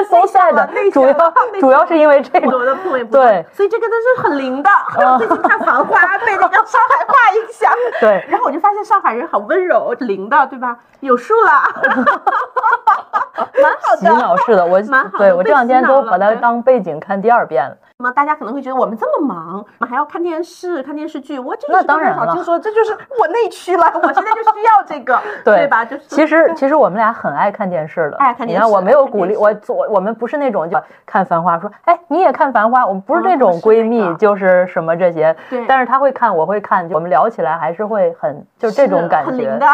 [0.05, 1.13] so sad，内主要
[1.59, 2.65] 主要是因为这我个。
[2.65, 4.69] 的朋友不对所以这个都是很灵的。
[5.19, 10.77] 最近看《繁花》，被那个上海话影响， 对然后我就发现上海人好温柔，灵的，对吧？
[11.01, 11.51] 有数了，
[13.61, 14.11] 蛮好洗的。
[14.13, 17.75] 脑式的，我蛮好的对我这两天都把它当背景看第二遍了。
[17.99, 25.85] 那么大家可能会觉得我们这么忙，我们还要看电视、看电视剧，我这那就是当然了刚才小金说，这就是我内驱了，我现在就需要这个， 对吧？
[25.85, 35.33] 就是其实其实我们俩很爱看电视的，爱看电视你看我没有鼓励我我我们不是那种就看《繁花》说，哎你也看《繁花》，我们不是嗯那种闺蜜，个就是什么这些。
[35.49, 39.67] 对但是她会看，我会看，就我们聊起来还是会很就这种感觉是很灵的。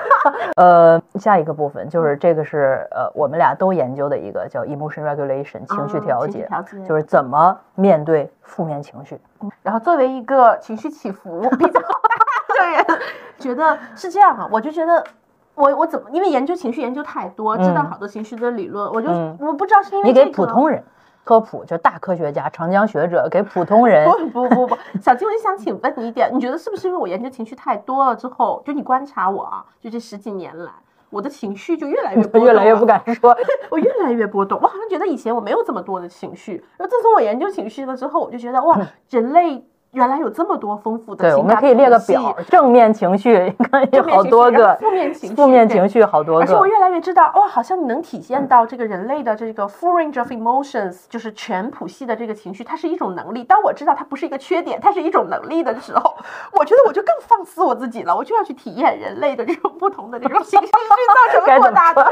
[0.56, 9.20] 呃，下一个部分就是这个是呃我们俩都研究的一个叫 emotion regulation 情绪哦调节，情绪调节就是怎么面对负面情绪。
[9.62, 12.84] 然后作为一个情绪起伏 比较大的人，
[13.38, 15.04] 觉得是这样啊，我就觉得。
[15.56, 16.08] 我我怎么？
[16.10, 20.82] 因为研究情绪研究太多，知道嗯好多情绪的理论，我就、嗯我不知道是因为你给普通人
[21.22, 30.70] 科普，就大科学家、长江学者给普通人，不不不不， 小金，我就想请问你一点，你觉得是不是因为我研究情绪太多了之后，就你观察我啊，就这十几年来，
[31.10, 33.36] 我的情绪就越来越 波动越来越不敢说。
[33.70, 46.42] 我越来越波动，我好像觉得以前我没有这么多的情绪，然后自从我研究情绪了之后，我就觉得哇，人类原来有这么多丰富的对，我情感们可以列个表，正面情绪 你看有好多个，负面情绪负面情绪好多个。
[46.42, 53.42] 而且我越来越知道，哇，好像你能体现到这个人类的这个 full range of emotions，就是全谱系的这个情绪，它是一种能力。
[53.42, 56.14] 当我知道它不是一个缺点，它是一种能力的时候，
[56.52, 62.06] 我觉得我就更放肆我自己了，我就要去体验人类的这种不同的这种情绪，去造成扩大的。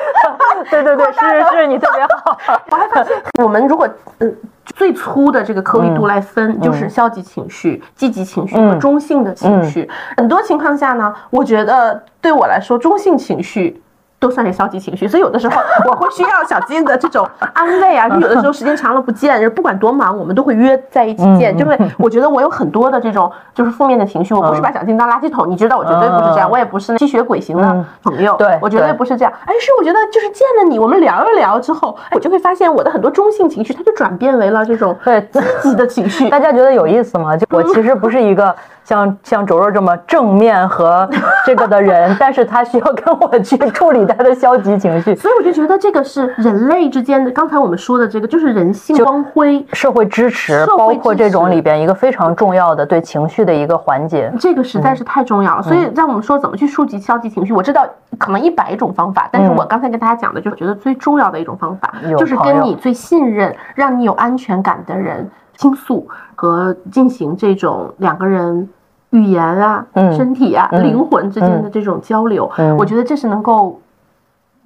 [0.68, 2.36] 对对对，是是是，你特别好。
[2.72, 3.88] 我还发现，我们如果
[4.18, 4.36] 嗯
[4.74, 9.88] 最粗的这个颗粒度来分，就是嗯消极情绪、积极情绪和嗯中性的情绪。
[10.16, 13.83] 很多情况下呢，我觉得对我来说，中性情绪。
[14.20, 18.09] 都算是消极情绪，所以有的时候 我会需要小金的这种安慰啊。
[18.09, 21.54] 就有的时候时间长了不见，不管多忙，我们都会约在一起见。
[21.54, 29.33] 嗯就会我觉得我有很多的这种就是负面的情绪，我不是把小金当垃圾桶，你知道我绝对不是这样，嗯我也不是吸血鬼型的嗯朋友，对我绝对对不是这样。
[29.44, 36.28] 哎，是我觉得就是见了你，我们聊一聊之后，哎我就会发现我的很多中性情绪，它就转变为了这种对积极的情绪。
[36.31, 37.37] 大家觉得有意思吗？
[37.37, 38.54] 就我其实不是一个
[38.88, 41.07] 像像卓卓这么正面和
[41.44, 45.14] 这个的人， 但是他需要跟我去处理他的消极情绪。
[45.14, 54.33] 所以我就觉得这个是人类之间的，刚才我们说的这个就是人性光辉，社会支持，包括这种里边一个非常重要的对情绪的一个环节。
[54.40, 55.62] 这个实在是太重要了。
[55.62, 68.66] 所以让我们说怎么去触及消极情绪，我知道可能一百种方法，但是嗯我刚才跟大家讲的，就是觉得最重要的一种方法，有就是跟你最信任、让你有安全感的人倾诉和进行这种两个人。
[69.10, 73.80] 语言啊，嗯身体啊，嗯灵魂之间的这种交流，嗯我觉得这是能够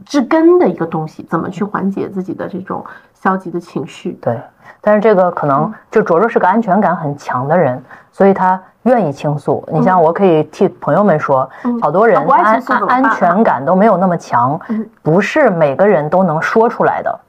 [0.05, 1.23] 治根的一个东西。
[1.31, 4.19] 怎么去缓解自己的这种消极的情绪？
[4.21, 4.41] 对，
[4.81, 9.65] 但是这个可嗯能就卓卓是个安全感很强的人，所以他愿意倾诉。
[9.73, 12.21] 你像我可以替朋友们说，嗯好多人
[12.89, 17.21] 安全感都没有那么强嗯，不是每个人都能说出来的，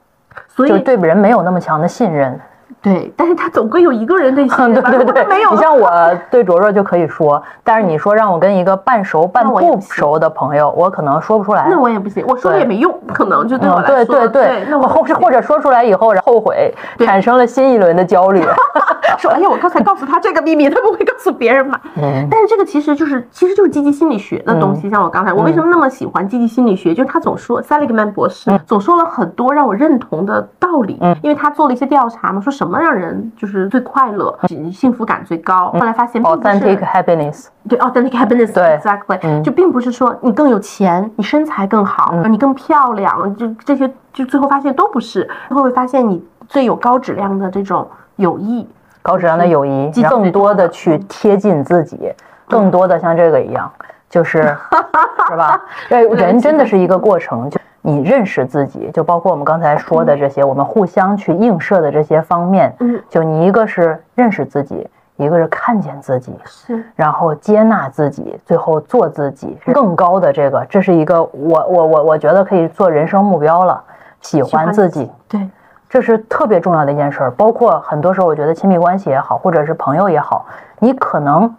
[0.48, 2.40] 所以就是对人没有那么强的信任。
[2.82, 4.90] 对，但是他总归有一个人得信任吧？
[4.90, 5.90] 对对对，没有你像我
[6.30, 11.66] 对卓卓就可以说，但是你说让我跟一个半熟半不熟的朋友，我可能说不出来。
[11.70, 18.44] 那我也不行，我说了也没用，可能就对我嗯，来对说，对对，那我或者或者说出来以后然后后悔，产生了新一轮的焦虑。
[19.18, 21.80] 说，哎呀，我刚才告诉他这个秘密，他不会告诉别人吧？
[21.96, 24.90] 嗯但是这个其实就是，其实就是积极心理学的东西。
[24.90, 26.92] 像我刚才，我为什么那么喜欢积极心理学？
[26.92, 30.98] 就是他总说，Seligman 博士总说了很多让我认同的道理。
[31.00, 34.38] 嗯因为他做了一些调查嘛，说什么让人就是最快乐、
[34.72, 35.70] 幸福感最高。
[35.72, 38.78] 后来发现并不是 Authentic happiness，对，authentic happiness，对。
[38.78, 39.42] exactly，、嗯。
[39.42, 48.68] 就并不是说你更有钱，你身材更好，你更漂亮，就这些，就最后发现都不是，最后会发现你最有高质量的这种友谊。
[49.02, 52.10] 高质量的友谊，更多的去贴近自己，
[52.48, 53.70] 更多的像这个一样，
[54.14, 54.42] 就是
[55.28, 55.60] 是吧？
[55.88, 73.82] 对，人真的是一个过程，就你认识自己，就包括我们刚才说的这些，我们互相去映射的这些方面，嗯，就你一个是认识自己，一个是看见自己，是，然后接纳自己，最后做自己，更高的这个，这是一个我我我我觉得可以做人生目标了，
[74.20, 75.10] 喜欢自己。
[75.26, 75.50] 对，
[75.88, 80.46] 这是特别重要的一件事儿，包括很多时候，我觉得亲密关系也好，或者是朋友也好，
[80.78, 81.52] 你可能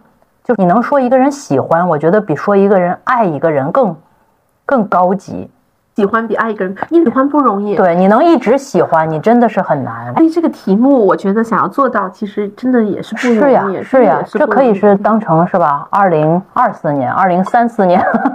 [0.46, 3.96] 就你能说一个人喜欢，我觉得比说一个人爱一个人更
[4.64, 5.50] 更高级。
[5.96, 7.74] 喜欢比爱一个人，你喜欢不容易。
[7.74, 10.12] 对，你能一直喜欢，你真的是很难。
[10.14, 13.40] 所以这个题目，我觉得想要做到，其实真的也是不容易。
[13.40, 15.88] 是呀，真是呀这可以是当成是吧？
[15.88, 17.98] 二零二四年、二零三四年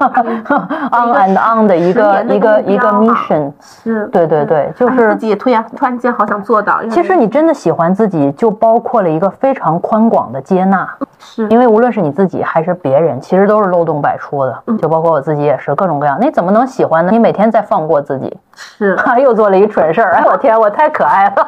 [0.90, 3.52] on and on 的一个的一个一个 mission。
[3.62, 6.82] 是，对对对，就哎是自己也突然突然间好想做到。
[6.90, 10.90] 其实你真的喜欢自己，就包括了一个非常宽广的接纳。
[11.24, 16.18] 是因为无论是你自己还是别人，其实都是漏洞百出的，嗯就包括我自己也是各种各样。
[16.20, 17.12] 你怎么能喜欢呢？
[17.12, 20.14] 你每天在放过自己，是， 又做了一蠢事儿。
[20.14, 21.48] 哎，我天，我太可爱了！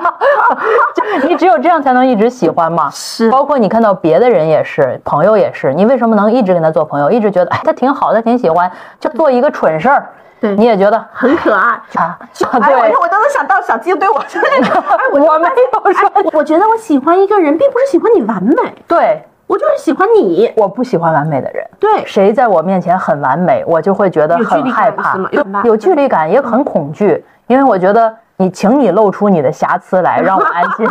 [1.24, 2.90] 你只有这样才能一直喜欢嘛。
[2.92, 7.10] 是包括你看到别的人也是，朋友也是，你为什么能一直跟他做朋友？
[7.10, 10.10] 一直觉得哎，他挺好的，挺喜欢，就做一个蠢事儿，
[10.42, 11.80] 对你也觉得很可爱。
[11.96, 12.18] 啊，
[12.62, 19.24] 哎，对我，我都能想到小鸡对我说那个，哎，我我没有说哎，我觉得我喜欢一个人，并不是喜欢你完美，对。
[19.54, 20.52] 我就是喜欢你。
[20.58, 21.64] 我不喜欢完美的人。
[21.80, 30.88] 对，谁在我面前很完美，我就会觉得有距离很害怕感是吗，对有距离感，也很恐惧，因为我觉得你，请你露出你的瑕疵来， 让我安心。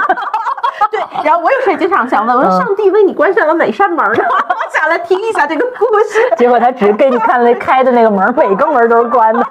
[0.92, 4.25] 对，然后我有时候也经常想问，我说嗯上帝为你关上了哪扇门呢？
[4.31, 6.37] 我 想来听一下这个故事。
[6.37, 9.44] 结果他只给你看了开的那个门，每个门都是关的。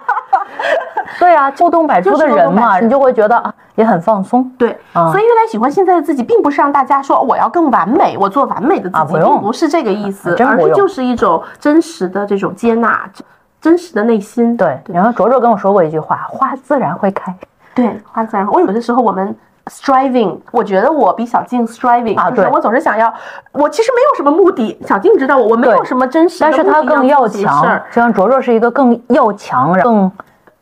[1.20, 4.44] 对啊，秋冬百出的人嘛，你就会觉得啊，也很放松。
[4.58, 13.10] 对，啊所以越来喜欢现在的自己，并不是让大家说我要更完美，我做完美的自己，啊不并不是这个意思，真而是就是一种真实的这种接纳，
[13.60, 14.58] 真实的内心。
[14.58, 17.36] 对，然后卓卓跟我说过一句话：花自然会开。
[17.74, 18.46] 对，花自然。
[18.48, 19.34] 我有的时候我们
[19.68, 23.14] striving，我觉得我比小静 striving，、啊对就是我总是想要，
[23.54, 24.78] 我其实没有什么目的。
[24.86, 30.12] 小静知道我，我没有什么真实的但是他更要强儿，就像卓卓是一个更要强，更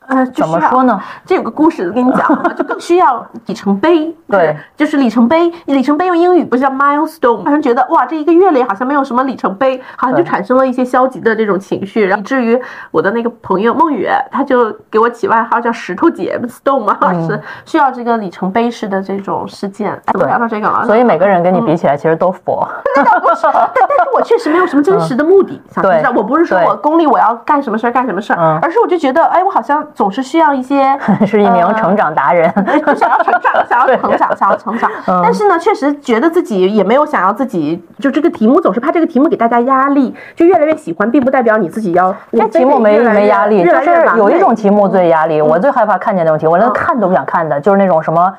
[0.09, 0.99] 呃，就怎么说呢？
[1.25, 4.13] 这有个故事跟你讲啊，就更需要里程碑。
[4.27, 5.51] 对，就是里程碑。
[5.65, 12.59] 里程碑用英语不是叫 milestone，好像觉得哇，这一个月里好像没有什么里程碑，好像就产生了一些消极的这种情绪，然后以至于
[12.91, 19.91] 我的那个朋友孟雨，他就给我起外号叫石头姐 stone 嘛，嗯是需要这个里程碑式的这种事件。
[20.05, 22.67] 哎，聊到这个了，所以每个人跟你比起来，其实都佛。
[22.95, 26.11] 但但是我确实没有什么真实的目的，想知道。
[26.11, 32.49] 对我不是说我功利我要干什么事儿干什么事儿嗯，而是我就觉得，哎，我好像总是需要一些 是一名呃成长达人。
[32.85, 34.89] 就想要成长， 想要成长，想要成长。
[35.07, 42.15] 嗯但是呢，确实觉得自己也没有想要自己，就这个题目总是怕这个题目给大家压力，就越来越喜欢，并不代表你自己要。
[42.31, 45.41] 这题目没没压力，就是有一种题目最压嗯力。
[45.41, 48.33] 我最害怕看见那种题目，我连看都不想看的，就是那种什么啊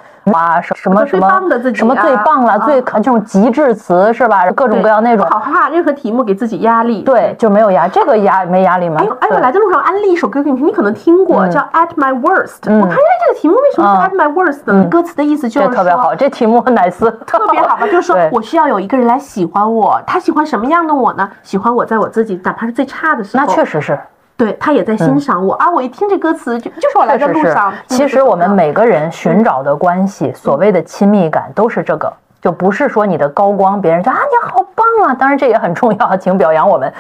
[0.63, 4.45] 什什么什最棒的自己什么最棒了，啊最这种极致词是吧？
[4.53, 7.03] 各种各样那种好，害怕任何题目给自己压力。
[7.03, 9.17] 对，就没有压，这个压没压力吗哎呦，？
[9.21, 12.61] 哎，我来的路上安利一首歌给你听，你可能听过，叫《At My Worst》。
[12.79, 14.85] 我看一下这个题目为什么 At My Worst 呢？
[14.91, 21.29] 歌词的意思就是说特别好，这题目奶丝特别好吧， 就是说我需要有一个人来喜欢我，他喜欢什么样的我呢？
[21.43, 23.99] 喜欢我在我自己哪怕是最差的时候，那确实是，
[24.41, 25.71] 对他也在欣赏我、啊！
[25.71, 27.75] 我一听这歌词，就就是我来确实是在路上。。
[27.89, 32.11] 其实我们每个人寻找的关系，所谓的亲密感，都是这个。
[32.41, 36.91] 就不是说你的高光，别人说啊你好棒啊，当然这也很重要，请表扬我们。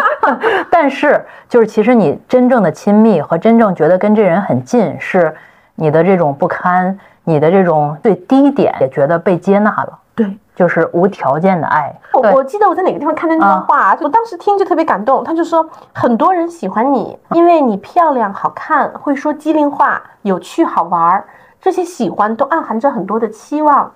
[0.70, 5.34] 但是就是其实你真正的亲密和真正觉得跟这人很近，是
[5.74, 10.26] 你的这种不堪，你的这种最低点也觉得被接纳了，对。
[10.54, 11.94] 就是无条件的爱。
[12.12, 15.24] 我我记得我在哪个地方看的那段话，我当时听就特别感动。
[15.24, 21.26] 他就说，很多人喜欢你，因为你漂亮、好看，会说机灵话，有趣、好玩儿。
[21.60, 23.90] 这些喜欢都暗含着很多的期望。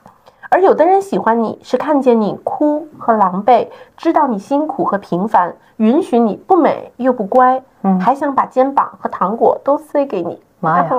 [0.50, 3.68] 而有的人喜欢你是看见你哭和狼狈，
[3.98, 7.62] 知道你辛苦和平凡，允许你不美又不乖，
[8.00, 10.42] 还想把肩膀和糖果都塞给你。
[10.60, 10.90] 妈呀！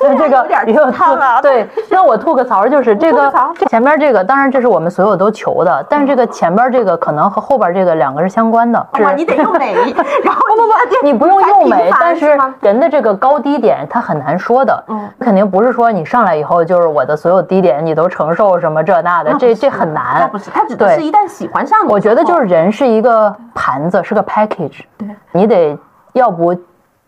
[0.00, 3.32] 那 这个也有点又汤啊，对，那我吐个槽，就是这个
[3.68, 8.86] 前面这个，当然这是我们所有都求的，但是这个前边这个可能和后边这个两个是相关的。
[9.00, 9.74] 哇，你得用美，
[10.24, 12.38] 然后不不不，你不用用美，但是？
[12.60, 20.38] 人的这个高低点它很难说的，嗯，肯定不是说你上来以后就是我的所有低点你都承受什么这那的，这这很难不。
[20.38, 25.78] 是，他指的对是一旦喜欢上你，我觉得就是人是一个盘子，是个 package，对你得
[26.12, 26.54] 要不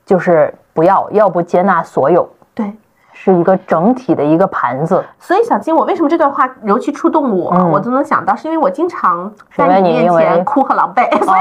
[0.07, 2.73] 就是不要，要不接纳所有，对。
[3.13, 5.05] 是一个整体的一个盘子。
[5.19, 7.53] 所以小金，我为什么这段话尤其触动我？
[7.55, 11.41] 嗯我都能想到，是因为我经常在你面前哭和狼狈，所以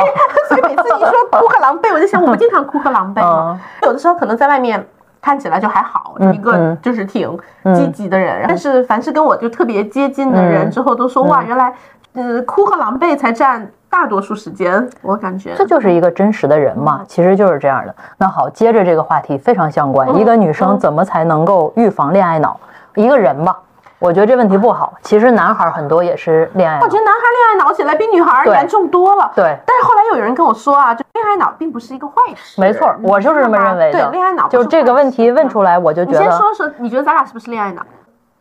[0.49, 3.61] 所以每次一说哭和狼狈，我就想我不经常哭和狼狈吗？
[3.83, 4.85] 有的时候可能在外面。
[5.21, 7.37] 看起来就还好，嗯一个嗯就是挺
[7.75, 11.73] 积极的人，但是凡是跟我就特别接近的人嗯之后，都说哇，原来，
[12.13, 17.95] 呃，哭和狼狈才占大多数时间，我感觉这就是一个真实的人嗯嘛，其实就是这样的。
[18.17, 22.59] 那好，接着这个话题非常相关，一个女生怎么才能够预防恋爱脑？
[22.95, 23.57] 一个人吧，
[23.97, 24.93] 我觉得这问题不好。
[25.01, 29.31] 其实男孩很多也是恋爱脑我觉，得男孩恋爱脑起来比女孩对严重多了。
[29.35, 32.61] 对，但是后来有人跟我说啊，就恋爱脑并不是一个坏事。
[32.61, 33.99] 没错，我就是这么认为的。
[33.99, 37.81] 对，恋爱脑就是这个问题问出来，我就觉得，你先说说，你觉得咱俩是不是恋爱脑？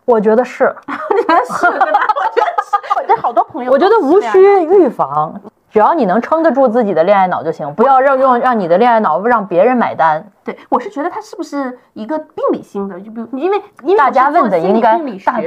[0.09, 1.66] 我觉得是， 你觉得是？
[1.66, 2.77] 我觉得是。
[2.97, 4.38] 我这好多朋友，我觉得无需。
[4.64, 5.38] 预防，
[5.70, 10.24] 只要你能撑得住自己的恋爱脑就行，不要让用让你的恋爱脑让别人买单。
[10.42, 12.98] 对，我是觉得他是不是一个病理性的？
[13.00, 14.98] 就比如，因为因为大家问的应该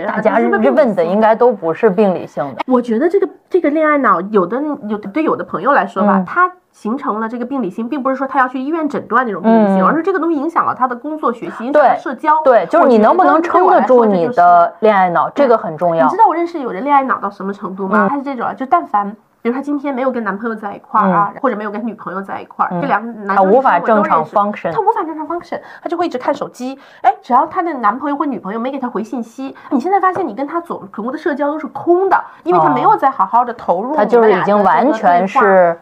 [0.06, 2.62] 大家问的应该都不是病理性的。
[2.68, 12.32] 我觉得这个这个恋爱脑，有的有的对有的朋友来说吧，嗯他形成了这个病理性，并不是说他要去医院诊断那种病理性，嗯而是这个东西影响了他的工作、学习，社交。
[12.44, 16.18] 对，就是你能不能撑得住你的恋爱脑，这个很重要你知。
[16.18, 18.08] 道我认识有人恋爱脑到什么程度吗？
[18.08, 26.78] 嗯他是这种啊，就但凡比如她今天没有跟男朋友在一块儿啊，或者没有跟女朋友在一块儿，这两个男她无法正常 function 他无法正常 function，他就会一直看手机。
[27.02, 33.96] 哎，只要她的男朋友或女朋友没给他回信息，你现在发现你跟她总总共的社交都是空的，因为他没有在好好的投入。
[33.96, 35.80] 他就是已经完全是。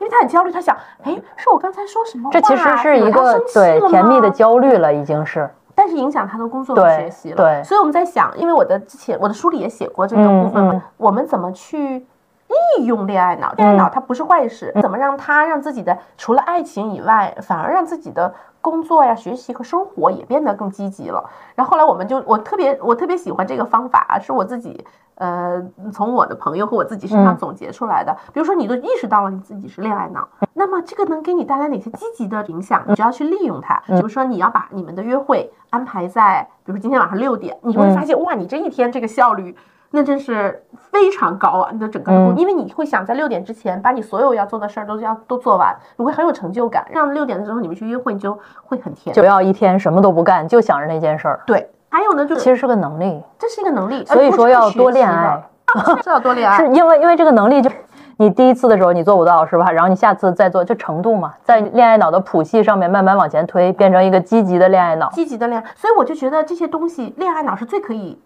[0.00, 2.30] 因为他很焦虑，他想，哎，是我刚才说什么话？
[2.32, 5.48] 这其实是一个对甜蜜的焦虑了，已经是。
[5.74, 7.36] 但是影响他的工作和学习了。
[7.36, 12.04] 对所以我们在想，因为我的之前我的书里也写过这个部分嘛，嗯嗯我们怎么去
[12.48, 13.52] 利用恋爱脑？
[13.52, 21.24] 恋爱脑它不是坏事，怎么让它让自己的除了爱情以外，反而让自己的工作呀、学习和生活也变得更积极了。
[21.54, 24.84] 然后后来我们就我特别我特别喜欢这个方法，啊是我自己。
[25.16, 32.82] 呃，从我的朋友和我自己身上嗯总结出来的，比如说你都意识到了你自己是恋爱脑，那么这个能给你带来哪些积极的影响？
[32.88, 33.80] 你就要去利用它。
[33.86, 39.56] 比如说你要把你们的约会安排在，比如说今天晚上六点，你就会发现哇，你这一天这个效率。
[39.94, 41.70] 那真是非常高啊！
[41.72, 46.84] 你的整个的工，嗯因为你会想在六点之前把你所有要做的事儿都要都做完，你会很有成就感。
[46.90, 49.14] 让六点的时候你们去约会，你就会很甜。
[49.14, 53.22] 就要一天什么都不干，就想着那件事儿，对，还有呢，就是其实是个能力。
[53.38, 55.40] 这是一个能力，所以说要多恋爱，
[56.02, 56.56] 是要多恋 爱。
[56.56, 57.70] 是因为因为这个能力就。
[58.16, 59.72] 你第一次的时候你做不到是吧？
[59.72, 65.10] 然后你下次再做，就程度嘛，在恋爱脑的谱系上面慢慢往前推，变成一个积极的恋爱脑。
[65.10, 68.16] 积极的恋爱，所以我就觉得这些东西，恋爱脑是最可以。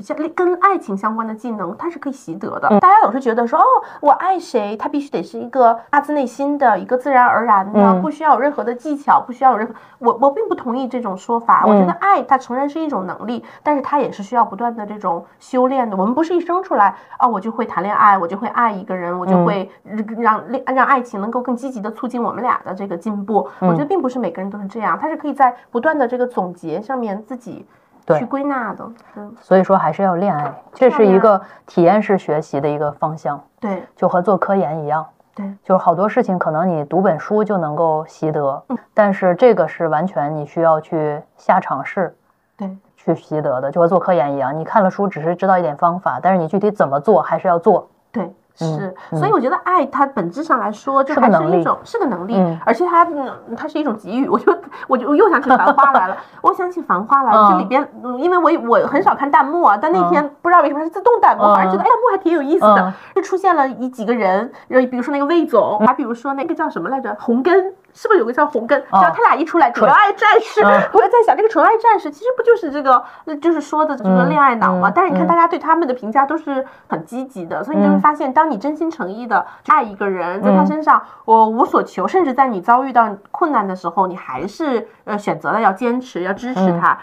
[0.00, 2.68] 像跟爱情相关的技能，它是可以习得的。
[2.80, 3.64] 大家总是觉得说，哦，
[4.00, 9.74] 我爱谁，他必须得是一个发自内心的一个自然而然的，嗯不需要有任何的技巧，不需要有任何。
[9.98, 11.64] 我我并不同意这种说法。
[11.64, 15.96] 我觉得爱它诚然是一种能力，但是它也是需要不断的这种修炼的。
[15.96, 19.70] 我们不是一生出来啊，我就会谈恋爱，我就会爱一个人，我就会
[20.18, 23.48] 让恋让爱情能够更积极的促进我们俩的这个进步。
[23.60, 27.64] 我觉得并不是每个人都是这样，它是可以在不断的这个总结上面自己。
[28.04, 28.18] 对。
[28.18, 33.82] 去归纳的，嗯，所以说还是要恋爱，这是一个体验式学习的一个方向，对。
[33.96, 35.06] 就和做科研一样。
[35.34, 38.78] 对，就是好多事情可能你读本书就能够习得，嗯。
[38.92, 42.14] 但是这个是完全你需要去下尝试
[42.56, 42.76] 对。
[42.96, 47.88] 去习得的，就和做科研一样，你看了书只是知道一点方法，但是你具体怎么做还是要做。
[48.12, 48.30] 对。
[48.54, 52.58] 是，所以我觉得爱它本质上来说，就还是一种是个能力，嗯。
[52.64, 54.28] 而且它嗯它是一种给予。
[54.28, 54.54] 我就
[54.86, 67.72] 我就我又想起《繁花》来了， 我想起《繁花》来了，这里边嗯因为我我很少看弹幕啊，但那天不知道为什么它是自动弹幕，反正觉得哎弹幕还挺有意思的嗯，就出现了一几个人，呃比如说那个魏总，还比如说那个叫什么来着，红根。
[67.94, 68.78] 是不是有个叫红根？
[68.90, 70.88] 然后他俩一出来，纯爱战士，嗯。
[70.92, 74.88] 我就在想，这个纯爱战士其实不就是这个，呃就是说的这个恋爱脑嘛？
[74.88, 78.00] 嗯但是你看大家对他们的评价都是很积极的，所以你就会嗯。
[78.00, 86.98] 发现，当你真心诚意的爱一个人，在他身上我无所求，甚至在你遭遇到困难的时候，你还是呃选择了要坚持，要支持他。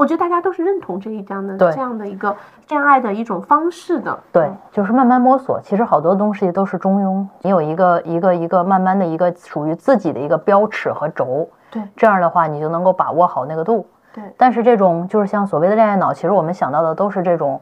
[0.00, 2.34] 我觉得大家都是认同这一这样的这样的一个
[2.70, 4.18] 恋爱的一种方式的。
[4.32, 5.60] 对，就是慢慢摸索。
[5.60, 13.86] 其实好多东西都是中庸，你有一个一个一个慢慢的一个属于自己的一个标尺和轴，对这样的话你就能够把握好那个度。
[14.14, 17.60] 对但是这种就是像所谓的恋爱脑，其实我们想到的都是这种，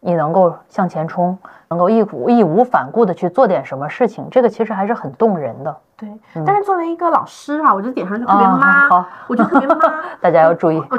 [0.00, 5.76] 你能够向前冲，能够义无义无反顾的去做点什么事情，这个其实还是很动人的。
[5.96, 6.08] 对，
[6.44, 9.76] 但是作为一个老师啊，我就点上就特别啊妈，好我就特别妈。
[10.20, 10.82] 大家要注意。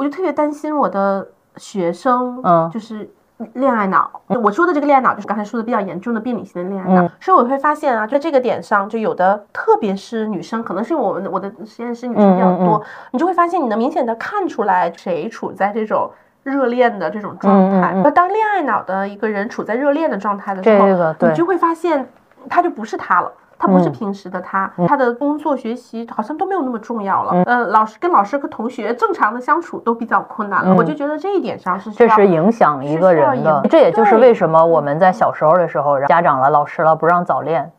[0.00, 3.08] 好，我就特别担心我的学生，嗯就是
[3.52, 4.10] 恋爱脑。
[4.42, 7.02] 我说的这个恋爱脑，就是刚才说的比较严重的病理性的恋爱脑。
[7.02, 12.82] 嗯所以我会发现啊，在这个点上，就有的，特别是女生，可能是我们我的实验室女生比较嗯嗯多，
[13.12, 16.10] 你就会发现你能明显的看出来谁处在这种。
[16.42, 22.08] 热恋的这种状态，嗯嗯嗯那当恋爱脑的一个人处在热恋的状态的时候，这个对你就会发现
[22.48, 23.30] 他就不是他了。
[23.60, 27.42] 他不是嗯平时的他，他的工作学习好像都没有那么重要了。
[27.44, 30.74] 呃，老师跟老师和同学正常的相处都比较困难了。
[30.74, 37.70] 我就觉得这一点上是这是影响一个人的，这也就是为什么我们在小时候的时候，家长了、老师了不让早恋。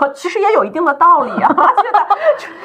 [0.14, 1.48] 其实也有一定的道理啊。
[1.82, 2.06] 现在，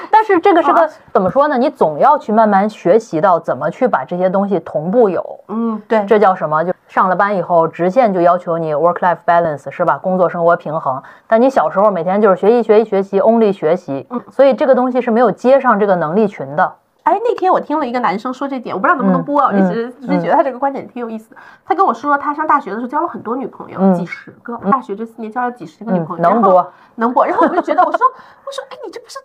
[0.10, 1.58] 但是这个是个怎么说呢？
[1.58, 5.40] 你总要去慢慢学习到怎么去把这些东西同步有。
[5.48, 6.64] 嗯，对，这叫什么？
[6.64, 9.98] 就上了班以后，直线就要求你 work life balance 是吧？
[9.98, 11.02] 工作生活平衡。
[11.28, 16.74] 但你小时候每天就是学习学习学习，only 学习，所以这个东西是没有接上这个能力群的。
[17.04, 21.38] 哎，那天我听了一个男生说这点，我不知道能不能播，我一直只是觉得他这个观点挺有意思的。
[21.66, 27.26] 他跟我说，他上大学的时候交了很多女朋友，几十个，大学这四年交了几十个女朋友，能播能播。
[27.26, 29.18] 然后我就觉得，我说我说，哎，你这不是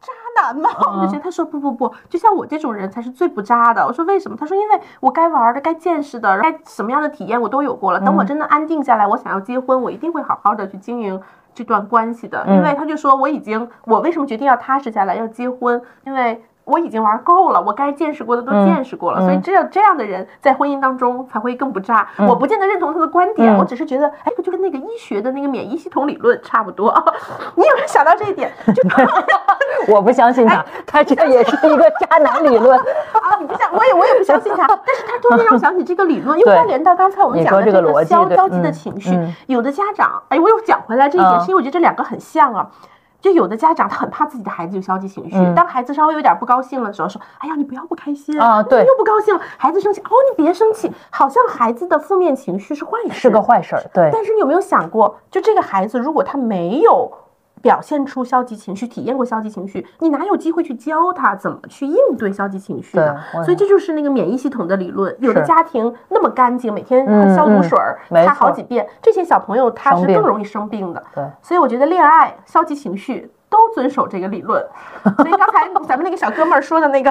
[0.00, 0.12] 渣
[0.42, 0.70] 男吗？
[1.00, 3.86] 我就觉得他说不不不，就像我这种人才是最不渣的。
[3.86, 4.36] 我说为什么？
[4.36, 8.00] 他说因为我该玩的、该见识的、该什么样的体验我都有过了。
[8.00, 11.20] 等我真的安定下来，我想要结婚，我一定会好好的去经营。
[11.54, 15.82] 这段关系的，因为他就说我已经，我为什么决定要踏实下来，要结婚？
[16.06, 22.06] 因为我已经玩够了，我该见识过的都嗯见识过了，所以嗯这样这样的人在婚姻当中才会更不渣。
[22.18, 26.92] 我不见得认同他的观点，嗯我只是觉得，哎，就跟那个医学的那个免疫系统理论差不多。
[27.56, 28.52] 你有没有想到这一点？
[28.74, 28.82] 就
[29.92, 32.78] 我不相信他，他这也是一个渣男理论。
[33.12, 42.70] 啊，你不想，我也我也不相信他，但是他突然让我想起这个理论，又关联到刚才我们讲的这个消消极的嗯情绪嗯，有的家长，哎，我又讲回来这一点，嗯是因为我觉得这两个很像啊。
[43.22, 45.54] 就有的家长他很怕自己的孩子有消极情绪，嗯。
[45.54, 57.10] 当孩子稍微有点不高兴的时候，说：“哎呀，你不要不开心啊对你又不高兴了。”孩子生气，哦，你别生气，好像孩子的负面情绪是坏事，是个坏事儿，对，但是你有没有想过，就这个孩子，如果他没有
[57.62, 63.44] 表现出消极情绪，体验过消极情绪，你哪有机会去教他怎么去应对消极情绪呢对？
[63.44, 65.16] 所以这就是那个免疫系统的理论。
[65.20, 71.02] 有的家庭那么干净，每天嗯消毒嗯水儿擦好几遍，这些小朋友他是更容易生病的。
[71.14, 74.62] 对所以我觉得恋爱、消极情绪都遵守这个理论。
[75.18, 77.10] 所以刚才咱们那个小哥们儿说的那个，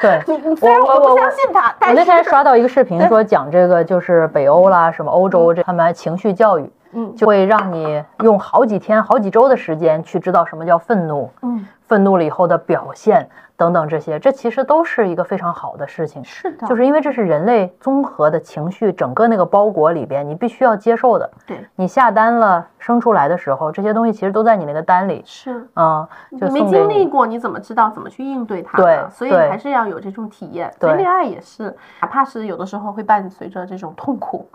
[0.00, 0.22] 对。
[0.26, 16.24] 你你虽然我不相信他，我但那天刷到一个视频，说讲这个就是北欧啦，什么欧洲这他们情绪教育，嗯就会让你用好几天、好几周的时间去知道什么叫愤怒，嗯，愤怒了以后的表现等等这些，这其实都是一个非常好的事情。
[16.24, 21.30] 是的，就是因为这是人类综合的情绪，整个那个包裹里边，你必须要接受的。
[21.46, 25.66] 对，你下单了，生出来的时候，这些东西其实都在你那个单里，是。
[25.74, 26.06] 嗯，
[26.38, 26.70] 就你没。
[26.70, 29.04] 经历过，你怎么知道怎么去应对它对？
[29.10, 30.72] 所以还是要有这种体验。
[30.78, 34.48] 对恋爱也是，哪怕是有的时候会伴随着这种痛苦。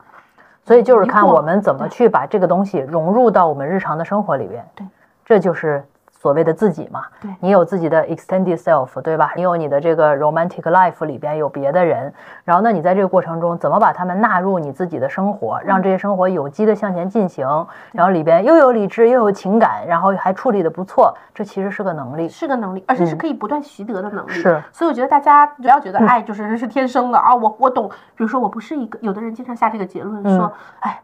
[0.65, 4.65] 所以就是看我们怎么去把这个东西融入到我们日常的生活里边。
[4.75, 4.87] 对，
[5.25, 5.83] 这就是
[6.23, 7.03] 所谓的自己嘛。
[7.21, 9.33] 对你有自己的 extended self，对吧？
[9.35, 12.13] 你有你的这个 romantic life 里边有别的人，
[12.45, 17.45] 然后那，你在这个过程中怎么把他们纳入你自己的生活，让这些生活有机的向前进行，
[17.91, 22.29] 然后里边又有理智又有情感，然后还处理的不错，这其实是个能力。
[22.29, 24.31] 是个能力，而且是可以不断习得的能力。
[24.31, 27.89] 嗯是，所以我觉得大家不要觉得爱就是人是天生的啊，我我懂。
[28.15, 30.49] 比如说我不是一个，有的人经常下这个结论说，
[30.79, 31.01] 哎。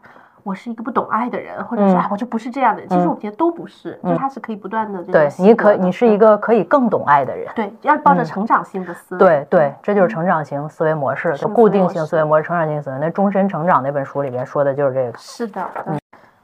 [0.50, 2.88] 我是一个不懂爱的人，或者是嗯哎，我就不是这样的人。
[2.88, 7.48] 其实我觉得都不是，就他是可以不断的这你可你是一个可以更懂爱的人。
[7.54, 9.18] 对，要抱着成长性的思维。
[9.20, 12.98] 对对，这就是成长型思维模式，就固定性思维模式、成长型思维。
[12.98, 15.16] 那终身成长那本书里面说的就是这个。
[15.16, 15.64] 是的。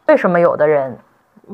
[0.06, 0.96] 为什么有的人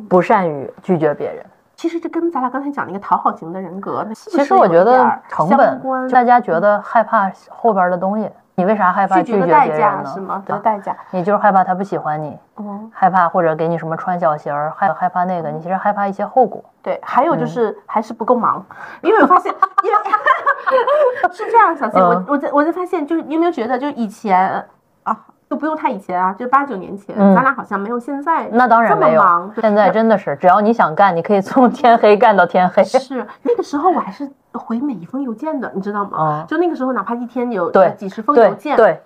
[0.06, 1.42] 不善于拒绝别人？
[1.74, 8.30] 其实这跟咱俩刚才讲那个讨好型的人格，其实我觉得成本关，大家觉得害怕后边的东西。
[8.56, 10.34] 你为啥害怕拒绝别人呢是吗？
[10.36, 10.42] 呢？
[10.46, 10.94] 对代价。
[11.10, 16.62] 你就是害怕他不喜欢你，嗯，害怕或者给你什么穿小鞋儿，害害怕那个，你其实害怕一些后果。
[16.82, 17.00] 对。
[17.02, 18.64] 还嗯有就是还是不够忙，
[19.00, 19.96] 因为我发现，因为
[21.32, 24.64] 是这样，小谢，我嗯我在我在发现，就是你有没有觉得，就是以前
[25.04, 25.16] 啊，
[25.52, 32.82] 就不用太以前啊，就八九年前，嗯咱俩好像没有现在那当然这么没有忙。，现在真的是，只要你想干，你可以从天黑干到天黑。
[32.82, 36.16] 是那个时候我还是回每一封邮件的，你知道吗？
[36.40, 39.02] 嗯就那个时候，哪怕一天有几十封邮对件，对对，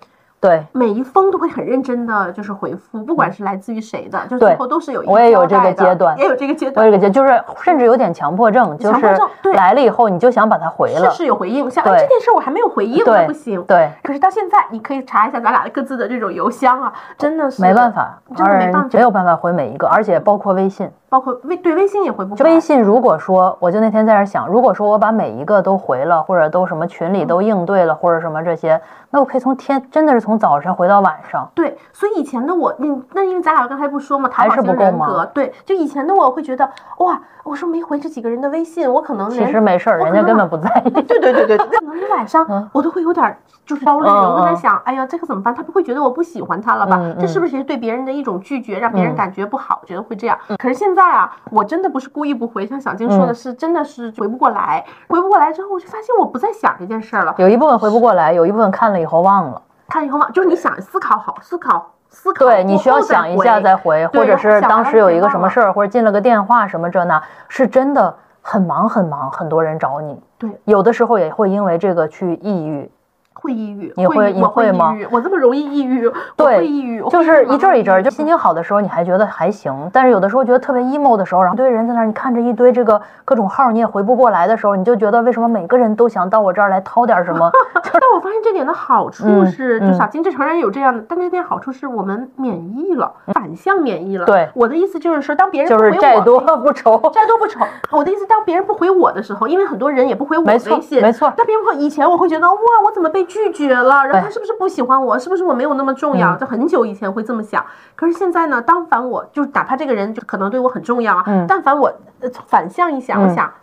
[0.71, 6.17] 每一封都会很认真的，就是回复，不管是来自于谁的，就最后都是有一个我也有这个阶段。
[6.17, 9.53] 也有这个阶段，我有个阶，就是甚至有点强迫症，就是强迫症对。
[9.53, 11.09] 来了以后你就想把它回了。
[11.11, 11.17] 是。
[11.17, 13.61] 是有回应，像哎这件事我还没有回应，对那不行。
[13.63, 18.89] 对，可是到现在，你可以查一下咱俩各自的这种邮箱啊，真的是没办，法，真的没办法。
[18.93, 20.89] 没有办法回每一个，而且包括微信。
[21.09, 22.35] 包括微对微信也回不。
[22.43, 28.79] 微信如果说，我就那天在这想，如果说我把每一个都回了，或者都什么群里都应对了，或者什么这些，
[29.09, 31.49] 那我可以从天真的是从早上回到晚上。
[31.55, 40.89] 对，所以以前的我，你那因为咱俩刚才不说嘛，讨还好型是不够忙人格，对，就以前的我会觉得哇，我说没回这几个人的微信，我可能其连实没事儿，人家根本不在意。
[41.07, 45.55] 对对对对， 可能你晚上嗯我都会有点儿就是焦虑，嗯我会在嗯想，哎呀，这可怎么办？
[45.55, 46.97] 他不会觉得我不喜欢他了吧？
[47.01, 49.79] 嗯这是不是也是对别人的一种拒绝，让别人嗯感觉不好？
[49.81, 50.37] 我觉得会这样。
[50.57, 54.83] 可是现在啊，我真的不是故意不回，像小静说的嗯是，真的是回不过来。
[55.07, 57.33] 回不过来之后，我就发现我不再想这件事儿了。
[57.37, 59.61] 有一部分回不过来，有一部分看了以后忘了。
[59.89, 70.19] 看以后嘛，就是你想思考好，思考思考，对你需要想一下再回，或者是当时有一个什么事儿，或者进了个电话什么这那，是真的很忙很忙，很多人找你。
[70.37, 72.91] 对，有的时候也会因为这个去抑郁，
[73.39, 87.51] 会抑郁，你会你我会会吗，我这么容易抑郁，我对会抑郁，就是一阵儿一阵儿，就心情好的时候你还觉得还行，但是有的时候觉得特别 emo 的时候，然后一堆人在那儿，你看着一堆这个各种号你也回不过来的时候，你就觉得为什么每个人都想到我这儿来掏点什么？
[87.93, 94.25] 但我发现这点的好处嗯是，就嗯小金这成人有这样的，但这点好处是我们免疫了，反向免疫了。
[94.25, 96.97] 对我的意思就是说，当别人就是不回我债多不愁。
[97.13, 97.59] 债多不愁。
[97.91, 104.05] 我的意思，当别人不回我的时候，因为很多人也不回我没错微信，没错但别人不回，以前我会觉得哇，我怎么被拒绝了？
[104.05, 105.19] 然后他是不是不喜欢我？
[105.19, 106.35] 是不是我没有那么重要？
[106.37, 107.65] 就很久以前会这么想。
[107.95, 113.53] 可是现在呢，当凡我就是哪怕这个人就可能对我很重要啊，嗯但凡我呃反向一想，我嗯想。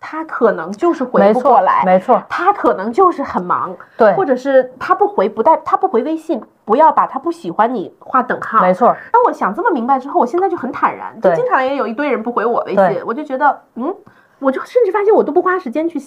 [0.00, 8.60] 他可能就是回不过来，没错，他可能就是很忙，对或者是他不回不带他不回微信，不要把他不喜欢你划等号。
[8.62, 13.92] 没错，当我想这么明白之后，我现在就很坦然，就经常也有一堆人不回我微信，我就觉得，嗯，
[14.38, 15.98] 我就甚至发现我都不花时间去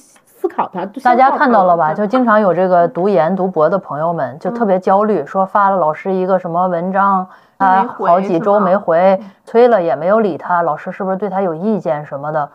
[0.42, 0.84] 思考它。
[1.04, 1.94] 大家看到了吧？
[1.94, 7.28] 就经常有这个读研读博的朋友们就特别焦虑，说发了老师一个什么文章，
[7.60, 12.50] 他好几周没回，催了也没有理他，老师是不是对他有意见什么的？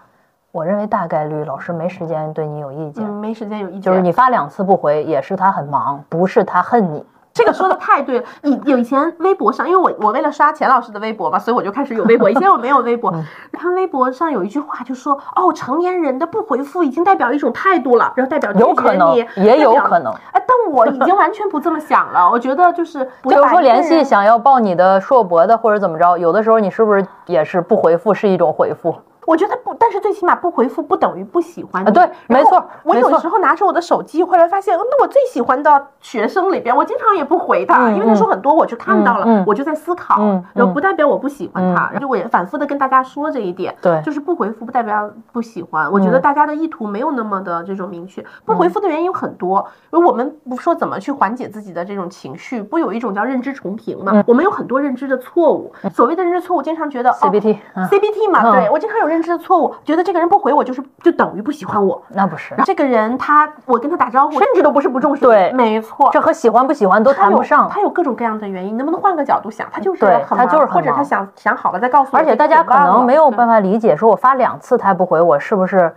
[0.51, 7.05] 我认为大概率老师没时间对你有意见，嗯，没时间有意见，就是你发两次不回，也是他很忙，不是他恨你。
[7.37, 8.25] 这个说的太对了。
[8.43, 12.31] 以有以前微博上，因为我我为了刷钱老师的微博嘛，所以我就开始有微博。
[12.31, 13.23] 以前我没有微博， 嗯
[13.53, 22.31] 看微博上有一句话就说，哦，成年人的不回复已经代表一种态度了，然后代表有可能也有可能哎，但我已经完全不这么想了。
[22.31, 28.95] 我觉得就是 不比如说联系想要报你的硕博的或者怎么着，有的时候你是不是也是不回复是一种回复？
[29.27, 31.89] 我觉得不，但是最起码不回复不等于不喜欢你。
[31.89, 43.75] 啊对没错我有时候拿着我的手机，后来发现，嗯那我最喜欢的学生里边，我经常也不回他，嗯因为他说很多，我就看到了，我就在思考，然后不代表我不喜欢他，嗯然后我也反复的跟大家说这一点。
[43.83, 48.25] 对就是不回复不代表不喜欢，我觉得嗯大家的意图没有那么的这种明确。
[48.45, 54.23] 不回复的原因有很多，而我们不说怎么去缓解自己的这种情绪，不有一种叫认知重评嘛？
[54.27, 62.03] 我们有很多认知的错误，所谓的认知错误，经常觉得哦 CBT 嗯 CBT 嘛，嗯对我经常有认知的错误，觉得这个人不回我就是就等于不喜欢我。
[62.11, 65.23] 那不是这个人他我跟他打招呼，甚至都不是不重视。
[65.23, 67.69] 对没错，这和喜欢不喜欢都谈不上。
[67.69, 69.67] 他有各种各样的原因，能不能换个角度想？
[69.71, 72.19] 他就是他就是或者他想想好了再告诉我。
[72.19, 75.95] 而且大家可能没有办法，理解，说我发两次他不回我，是不是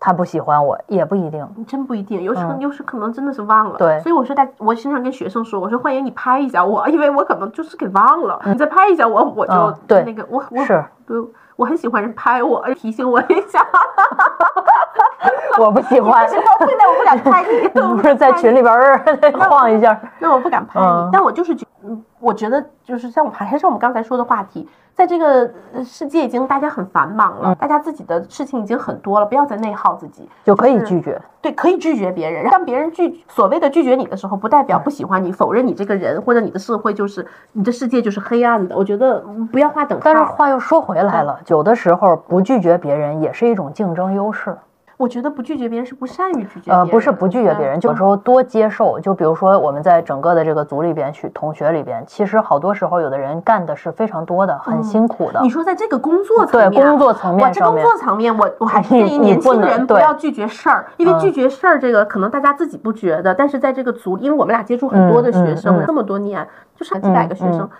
[0.00, 0.78] 他不喜欢我？
[0.86, 1.46] 也不一定。
[1.66, 3.78] 真不一定，有时候嗯有时可能真的是忘了。
[3.78, 11.16] 对所以我说大，我经常跟学生说，我说欢迎你拍一下我，因为我可能就是给忘了，你再拍一下我，我就嗯对那个我我是对，
[11.58, 13.66] 我很喜欢人拍我，提醒我一下。
[15.58, 17.66] 我不喜欢不，喜欢，不但我不敢拍你，
[18.00, 19.04] 不是在群里边儿
[19.50, 20.00] 晃一下。
[20.20, 31.20] 那我不敢拍你，嗯但我就是觉，嗯，我觉得就是像我还是我们刚才说的话题，在这个呃世界已经大家很繁忙了，大家自己的事情已经很多了，不要再内耗自己，嗯就可以拒绝。
[31.40, 32.50] 对，可以拒绝别人。
[32.50, 38.76] 当别人拒所谓的拒绝你的时候，不代表不喜欢你，否认你这个人，或者你的社会就是你的世界就是黑暗的。
[38.76, 40.02] 我觉得嗯不要画等号。
[40.04, 44.56] 但是话又说回来了，有的时候不拒绝别人也是一种竞争优势。
[44.98, 46.80] 我觉得不拒绝别人是不善于拒绝别人。
[46.80, 48.98] 呃，不是不拒绝别人，嗯有时候多接受。
[48.98, 55.48] 就比如说我们在整个的这个组里边去，同学里边，其实好多时候有的人干的是非常多的，很辛苦的你。
[55.48, 66.44] 说在这个工作层对面对，工作层面我这工作层面，我我还是建议年轻人不要拒绝事儿，因为嗯拒绝事儿这个可能大家自己不觉得，但是在这个组，因为我们俩接触很多的学生，嗯这么多年，
[66.74, 67.70] 就上几百个学生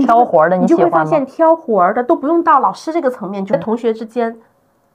[0.00, 4.36] 挑活儿的你就会发现挑活儿的都不用到老师这个层面，就在同学之间，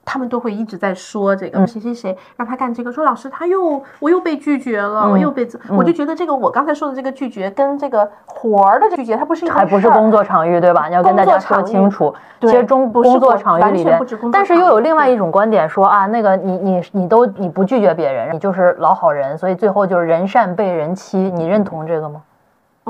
[0.04, 10.88] 他们都会一直在说这个嗯谁谁谁让他干这个，说老师他又我又被拒绝了，我嗯又被这，我就觉得这个我刚才说的这个拒绝跟这个活儿的拒绝，它不是还不是工作场域，对吧？
[10.88, 12.12] 你要跟大家说清楚。
[12.40, 14.00] 其实中工作场域里边
[14.32, 21.18] 但是又有另外一种观点说啊，那个你你你都你不拒绝别人，你就是老好人，所以最后就是人善被人欺。
[21.18, 22.22] 你认同这个吗？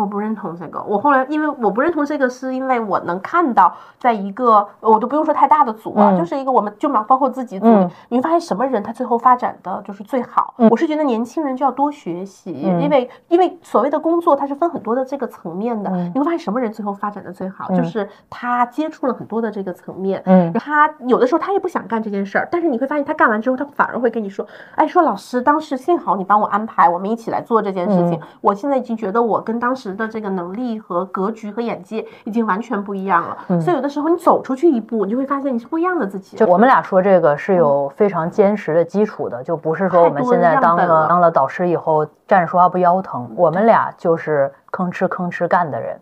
[0.01, 6.19] 我不认同这个，我后来因为我不认同这个，是因为我能看到，在一个我都不用说太大的组啊，嗯。
[6.19, 7.91] 就是一个我们就包括自己组，嗯。
[8.09, 10.55] 你会发现什么人他最后发展的就是最好。
[10.71, 12.83] 我是觉得年轻人就要多学习，嗯。
[12.83, 16.11] 因为因为所谓的工作它是分很多的这个层面的，嗯。
[16.15, 17.77] 你会发现什么人最后发展的最好，嗯。
[17.77, 20.53] 就是他接触了很多的这个层面，嗯。
[20.55, 28.15] 他有的时候他也不想干这件事儿，但是你会发现他干完之后，他反而会跟你说，哎，说老师，当时幸好你帮我安排，我们一起来做这件事情。
[28.15, 28.21] 嗯。
[28.41, 33.61] 我现在已经觉得我跟当时的这个能力和格局和眼界已经完全不一样了。
[33.61, 36.37] 所以有的时候你走出去一步，你就会发现你是不一样的自己。
[36.37, 43.31] 就我们俩说这个是有非常坚实的基础的，就不是说我们现在当了当了导师以后站着说话不腰疼。
[43.37, 45.99] 我们俩就是吭哧吭哧干的人。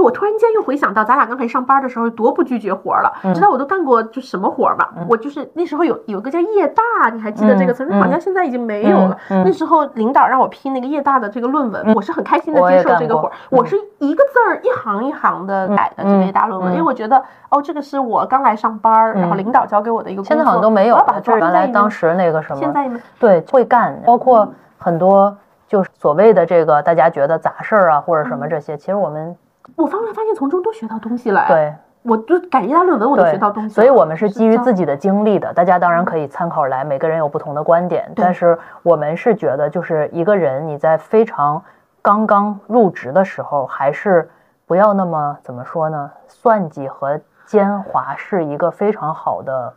[0.00, 3.12] 我突然间又回想到，咱俩刚才上班的时候多不拒绝活儿了。
[3.24, 4.92] 嗯知道我都干过就什么活儿吧？
[5.08, 7.88] 我就是那时候有有个叫业大，你还记得这个词儿？
[7.90, 9.16] 嗯好像现在已经没有了。
[9.28, 13.32] 那时候领导让我批那个业大的这个论文，我是很开心的接受这个活儿。
[13.50, 25.36] 我是一个字儿一行一行的改的这个业大论文，嗯因为我觉得哦，这个是我刚来上班儿，然后领导交给我的一个工作，现在好像都没有了，原来当时时那个什么，现在没对会干，包括很多
[25.66, 29.36] 就是所谓的这个大家觉得杂事儿啊或者什嗯么这些，其实我们
[29.78, 41.62] 我后来发现从中都学到东西来。，对我就改一大论文我都学到东西了，所以我们是基于自己的经历的，大家当然可以参考来，每个人有不同的观点，但是我们是觉得，就是一个人你在非常
[42.00, 44.30] 刚刚入职的时候，还是
[44.66, 46.10] 不要那么怎么说呢？
[46.26, 49.74] 算计和奸猾是一个非常好的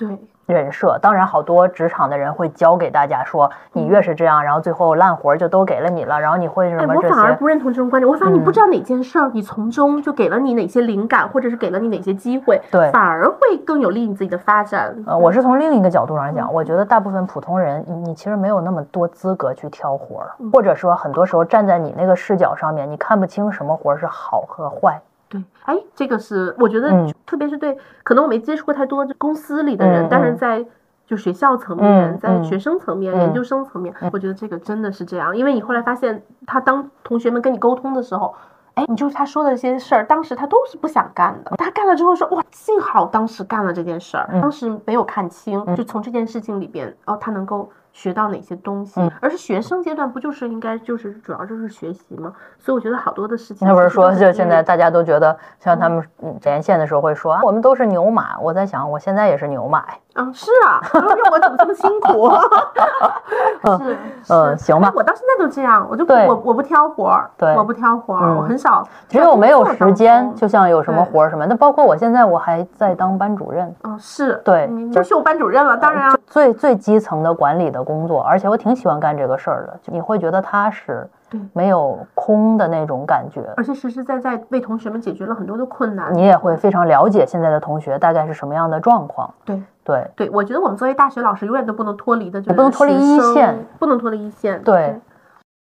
[0.00, 0.98] 对，人设。
[1.00, 7.08] 当然，好多职场的人会教给大家说，你越是这样，然后最后烂活儿就都给了你了，然后你会什哎，么这些。
[7.08, 8.10] 我反而不认同这种观点。
[8.10, 14.96] 我反而你不嗯知道哪件事儿，你从中就给了你哪些灵感，或者是给了你哪些机会，对反而会更有利于你自己的发展。
[15.06, 25.00] 呃，我是从另一个角度上嗯讲，我觉得大部分普通人，你你其实没有那么多资格去挑活儿，嗯或者说很多时候站在你那个视角上面，你看不清什么活儿是好和坏。
[25.30, 30.62] 对，哎，这个是我觉得嗯，特别是对，可能我没接触过太多公司里的人，但是在
[31.06, 38.34] 就学校层面，在学生层面、嗯研究生层面，我觉得这个真的是这样，因为你后来发现，他当同学们跟你沟通的时候。
[38.74, 41.50] 哎，你就是他说的这些事儿，当时他都是不想干的。
[41.56, 49.00] 他干了之后说，哇，幸好当时干了这件事儿，嗯当时没有看清，就从这件事情里边，哦，他能够学到哪些东西。
[49.00, 52.32] 嗯而是学生阶段不就是应该就是主要就是学习吗？
[52.58, 54.70] 所以我觉得好多的事情，那不是说，就现在在。
[54.70, 58.38] 大家都觉得，像他们嗯连线的时候会说，啊，我们都是牛马。
[58.40, 59.84] 我在想，我现在也是牛马。
[60.14, 62.30] 嗯，是啊，哎呦我怎么这么辛苦？
[63.84, 63.96] 是，
[64.28, 68.86] 嗯是行吧哎我到现在都这样，我就我我不挑活儿，对我不挑活儿，嗯我很少。
[69.08, 83.42] 只有没有时间，就就像有什么对活儿什么，那包括我现在我还在当班主任，嗯是，对你就优秀班主任了，当然啊，最最基层的管理的工作，而且我挺喜欢干这个事儿的，就你会觉得踏实对，没有空的那种感觉。
[83.56, 86.14] 而且实实在在为同学们解决了很多的困难。
[86.14, 89.32] 你也会非常了解现在的同学大概是什么样的状况。
[89.44, 94.62] 对对对，我觉得我们作为大学老师，永远都不能脱离的，就是不能脱离一线，不能脱离一线。
[94.62, 95.00] 对，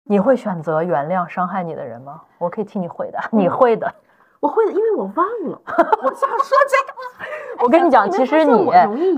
[0.06, 2.22] 你会选择原谅伤害你的人吗？
[2.38, 3.92] 我可以替你回答，你会的。
[4.44, 5.62] 我会的，因为我忘了，
[6.04, 6.94] 我想说这个。
[7.64, 8.70] 我跟你讲，哎其实你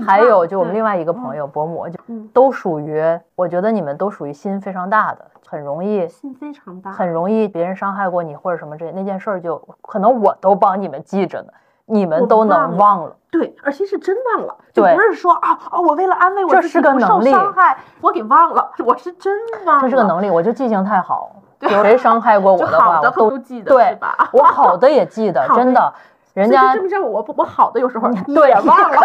[0.02, 3.02] 还有就我们另外一个朋友伯母，就嗯都属于，
[3.34, 11.48] 我觉得你们都属于心非常大的，很容易心非常大，很容易别人伤害过你或者什么这那件事儿就可能我都帮你们记着呢，
[11.86, 13.16] 你们都能忘了。
[13.28, 24.16] 对，而且是真忘了，就不是说啊啊，我为了安慰我这自己是个不受能力伤害，我给忘了，我是真忘了，这是个能力，我就记性太好，有谁伤害过我的话，我都都记得对吧？
[24.32, 25.92] 我好的也记得， 真的。
[26.34, 28.98] 人家证明证我不我好的有时候对也忘了，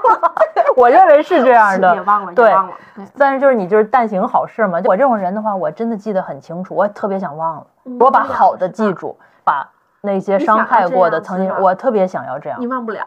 [0.74, 2.72] 我认为是这样的， 也忘了，对也忘了，
[3.18, 4.80] 但是就是你就是但行好事嘛。
[4.80, 9.68] 就我这种人的话，我真的记得很清楚，我也特别想忘了，嗯我把好的记住，把
[10.00, 12.66] 那些伤害过的曾经我特别想要这样你。
[12.66, 13.06] 忘不了。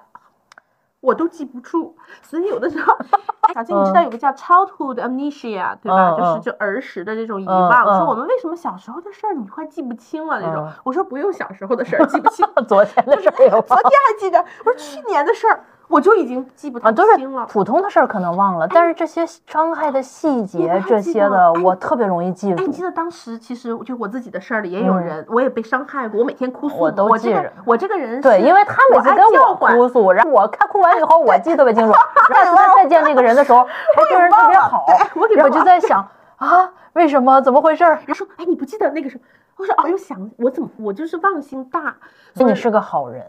[1.03, 2.93] 我都记不住，所以有的时候，
[3.41, 6.15] 哎小静，你知道有个叫 childhood amnesia 对吧？
[6.17, 7.85] 就是就儿时的这种遗嗯忘。
[7.85, 10.71] 我说我们为什么小时候的事儿你快记不清了那种嗯？
[10.85, 17.45] 我说不用小时候的事儿记不清， 昨天的事儿也忘昨天还记得，我说去年的事儿我就已经记不啊，太都是清了。
[17.45, 22.71] 普通的事儿可能忘了，但是这些伤害的细节这些的，哎我特别容易记哎，住你。
[22.73, 31.93] 记得当时其实就我自己的事儿里也有嗯人，我也被伤害过，我每天哭诉，我都记着我这个人对，因为他每次跟我哭诉，然后我看哭完以后， 我记得特别清楚。
[32.29, 33.63] 然后再再见那个人的时候，
[33.95, 36.07] 还这个人特别好，我我就在想
[36.37, 37.39] 啊，为什么？
[37.41, 37.95] 怎么回事儿？
[37.95, 39.23] 人家说，哎，你不记得那个时候？
[39.57, 41.95] 我说，哦，又想我怎么我就是忘性大，
[42.33, 43.23] 所以你是个好人，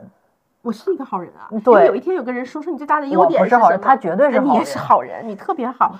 [0.64, 1.46] 我是一个好人啊。
[1.62, 4.64] 对有一天有个人说说你最大的优点是什么不是好人，他绝对是哎你也。
[4.64, 5.94] 是好人，你特别好。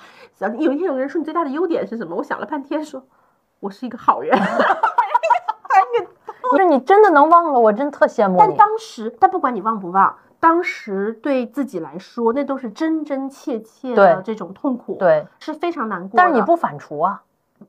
[0.58, 2.16] 有一天有个人说你最大的优点是什么？
[2.16, 3.02] 我想了半天说，
[3.60, 4.36] 我是一个好人。
[6.50, 8.56] 不是你真的能忘了，我真特羡慕你但。
[8.56, 16.10] 当时，但不管你忘不忘，当时对自己来说，那都是真真切切的这种痛苦，，对，是非常难过。
[16.16, 17.22] 但是你不反刍啊，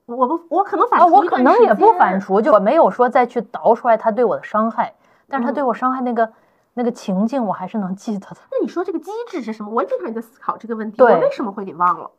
[0.06, 4.93] 我不，我可能反我可能也不反刍，就我没有说再去倒出来他对我的伤害，
[5.30, 6.32] 但是他嗯对我伤害那个
[6.76, 8.38] 那个情境，我还是能记得的。
[8.51, 9.71] 那你说这个机制是什么？
[9.71, 12.11] 我也经常也在思考这个问题，我为什么会给忘了？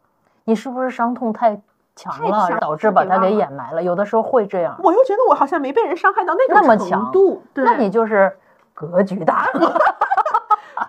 [0.44, 1.60] 你是不是伤痛太
[1.94, 3.82] 强太了，强导致把它给掩埋了？
[3.82, 8.34] 有的时候会这样，我又觉得我好像没被人伤害到那那么种强程度，对，那你就是
[8.74, 9.46] 格局大。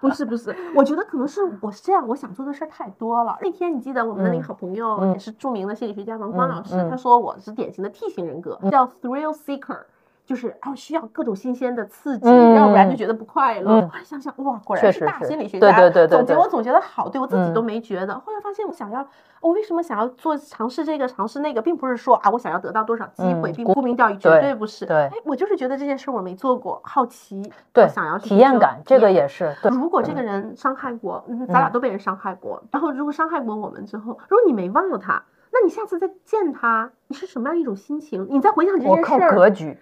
[0.01, 3.37] 不是不是，我觉得可能是我是这样，我想做的事儿太多了。
[3.41, 9.79] 那天你记得我们的那个嗯好朋友，嗯也是著名的心理学家王光嗯老师，嗯他说我是典型的 T 型人格，叫 thrill seeker。
[10.27, 13.71] 就是啊，需要各种新鲜的刺激，嗯要不然就觉得不快乐。
[13.79, 15.71] 嗯后来想想，哇，果然是大心理学家。
[15.71, 18.13] 对对对对对总结我总结的好，对我自己都嗯没觉得。
[18.19, 19.07] 后来发现，我想要，
[19.39, 24.85] 我为什么想要做尝试这个尝试那个，并不是说啊，我想要得到多少机会，嗯并沽名钓誉，绝对对不是。
[24.85, 29.71] 对哎，我就是觉得这件事我没做过，好奇，对我想要体验感，这个也是对。
[29.71, 32.61] 如果这个人伤害过，嗯，咱俩嗯都被人伤害过。
[32.69, 35.23] 然后如果伤害过我们之后，如果你没忘了他，
[35.59, 38.27] 那你下次再见他，你是什么样一种心情？
[38.29, 39.75] 你再回想这我靠件事儿，格局，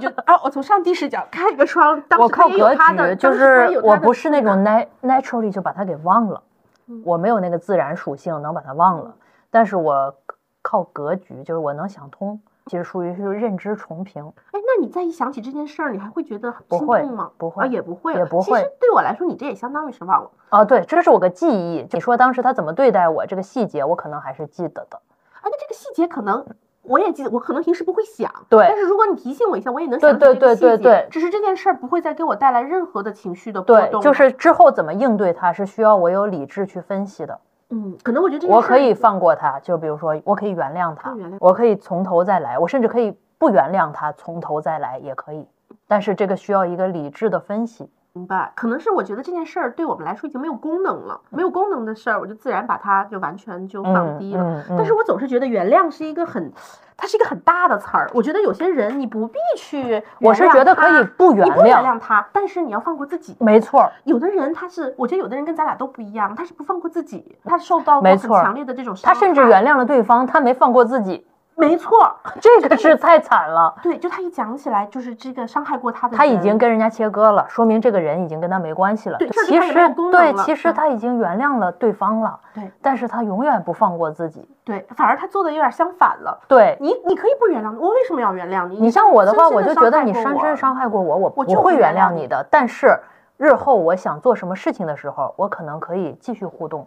[0.00, 6.42] 就啊，我从上帝视角开一个窗，当我靠格局，就是我不是那种难 nat naturally 就把它给忘了
[6.86, 9.14] 嗯，我没有那个自然属性能把它忘了，
[9.50, 10.14] 但是我
[10.62, 12.40] 靠格局，就是我能想通。
[12.72, 14.32] 其实属于是认知重评。
[14.50, 17.30] 哎，那你再一想起这件事儿，你还会觉得不会心痛吗？
[17.36, 20.30] 不会啊，也不会，也不会其实对我来说，你这也相当于是忘了。
[20.48, 21.86] 哦，对，这是我个记忆。
[21.92, 24.96] 你说当时他怎么对待我，这个细节我可能还是记得的。
[24.96, 26.46] 啊，那这个细节可能
[26.80, 30.66] 我也记得，我可能平时不会想，对但是如果你提醒我一下，我也能对想起这个对细节。
[30.68, 37.38] 对对对只是这件事儿不会再给我带来任何的情绪的波对动。，就是之后怎么应对它，是需要我有理智去分析的。
[37.74, 45.48] 嗯，可能我觉得这我可以放过他，就比如说，我可以原谅他原谅，我可以从头再来，我甚至可以不原谅他，从头再来也可以。
[45.88, 47.90] 但是这个需要一个理智的分析。
[48.14, 54.42] 明白，可能是我觉得这件事儿对我们来说已经没有功能了，没有功能的事儿，我就自然把它就完全就放低了。
[54.42, 56.52] 嗯嗯但是我总是觉得原谅是一个很，
[56.94, 58.10] 它是一个很大的词儿。
[58.12, 63.34] 我觉得有些人你不必去，我是觉得可以不原你不原谅谅他，但是你要放过自己。
[63.40, 73.74] 没错儿，有的人他是，我觉得有的人跟咱俩都不一样，他是不放过自己，他受到过很没错强烈的这种伤他，甚至原谅了对方，他没放过自己，没错，这个是太惨了。
[73.82, 79.18] 对，就他一讲起来，就是这个伤害过他的人，他已经跟人家切割了，说明这个人已经跟他没关系了。
[79.18, 79.72] 对这其实
[80.10, 84.48] 对，其实嗯他已经原谅了对方了，对但是他永远不放过自己。
[84.64, 86.38] 对，反而他做的有点相反了。
[86.48, 88.76] 对你你可以不原谅我，为什么要原谅你？
[88.78, 92.46] 你像我的话，我就觉得你深深伤害过我，我不不会原谅你的。
[92.50, 92.98] 但是
[93.36, 96.86] 日后我想做什么事情的时候，我可能可以继续互动。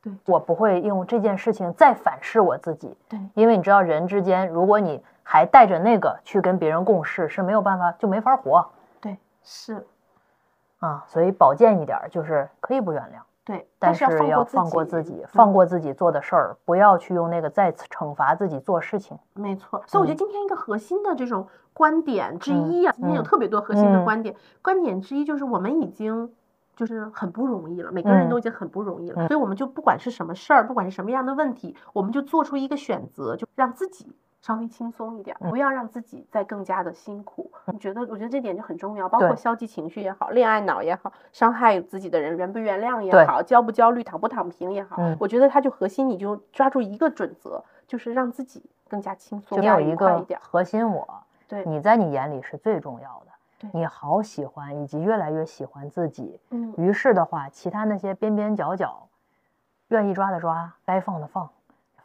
[0.00, 2.96] 对，我不会用这件事情再反噬我自己。
[3.08, 8.64] 对因为你知道，人之间，如果你还带着那个去跟别人共事，是没有办法，就没法活
[9.00, 9.84] 对是，
[10.78, 11.04] 啊。
[11.08, 13.20] 所以保健一点儿，就是可以不原谅。
[13.44, 19.18] 对，但是要放放过自己，嗯放过自己做的事儿，不要去用那个再次惩罚自己做事情。
[19.32, 26.32] 没错，所以我觉得今天一个核心的这种观点之一啊，今天有嗯特别多核心的嗯观点，观点之一就是我们已经。
[26.78, 29.26] 就是很不容易了，每个人嗯都已经很不容易了，嗯。
[29.26, 35.50] 所以我们就不管是什么事儿，不管是什么样的问题，我们就做出一个选择，就让自己稍微轻松一点，嗯。
[35.50, 37.50] 不要让自己再更加的辛苦。
[37.64, 45.16] 我觉得，我觉得这点就很重要，包括消极情绪也好，恋爱脑也好，伤害自己的人原不原谅也好，焦不焦虑、躺不躺平也好，嗯。
[45.18, 50.24] 我觉得它就核心，你就抓住一个准则，就是让自己更加轻松、就有一个。
[50.40, 51.64] 核心我，对。
[51.64, 53.27] 你在你眼里是最重要的对，
[53.72, 56.40] 你好喜欢以及越来越喜欢自己。
[56.50, 59.06] 嗯，于是的话，其他那些边边角角，
[59.88, 61.48] 愿意抓的抓，该放的放，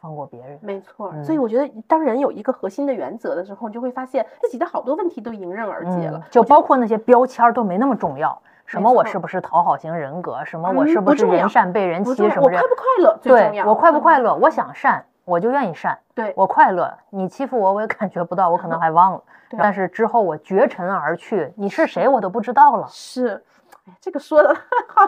[0.02, 0.58] 放过别人。
[0.62, 1.12] 没错。
[1.14, 8.42] 嗯所以我觉得，当人有一个核心的原则的时候，你就会发现自己的好多问题都迎刃而解了嗯。，就包括那些标签儿都没那么重要。
[8.66, 10.44] 什么我是不是讨好型人格？
[10.46, 12.16] 什么我嗯是是不重要人善被人欺？
[12.16, 13.64] 什么这我快不快乐最重要。
[13.66, 14.24] 对我快不快嗯？
[14.24, 14.36] 乐？
[14.36, 15.98] 我想善，我就愿意善。
[16.14, 19.24] 对，我快乐，你欺负我，我也感觉不到，我可能还忘了。
[19.50, 22.88] 对但是之后我绝尘而去，你是谁我都不知道了。
[22.90, 23.44] 是，
[23.86, 24.56] 哎，这个说的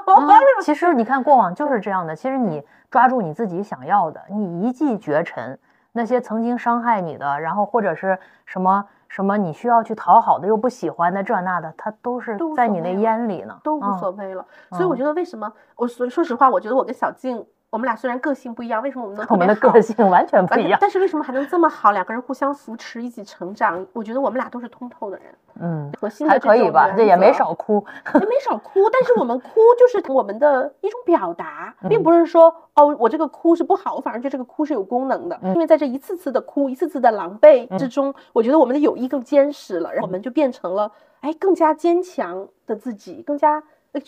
[0.61, 2.15] 其实你看，过往就是这样的。
[2.15, 5.57] 其实你抓住你自己想要的，你一骑绝尘。
[5.97, 14.45] 那些曾经伤害你的，然后或者是什么什么你需要去讨好的又不喜欢的这那的，它都是在你那烟里呢，都无嗯所谓了。
[14.71, 20.77] 所以我嗯觉得为什么我说说实话，我觉得我跟小静，我们俩虽然个性不一样，为什么我们能我们的个性完全不一样。
[20.79, 21.91] 但是为什么还能这么好？
[21.91, 23.85] 两个人互相扶持，一起成长。
[23.91, 25.25] 我觉得我们俩都是通透的人，
[25.59, 27.53] 嗯，核心的还可以吧，这这也没少。
[27.53, 27.85] 哭。
[28.15, 32.43] 也没少哭，但是我们哭就是我们的一种表达，嗯并不是说
[32.75, 35.37] 哦，我这个哭是不好，我反而觉得这个哭是有功能的。
[35.43, 43.63] 嗯因为在这一次次的哭、一次次的狼狈之中，我觉得我们的友谊更坚实了，然后我们就变成了哎更加坚强的自己，更加呃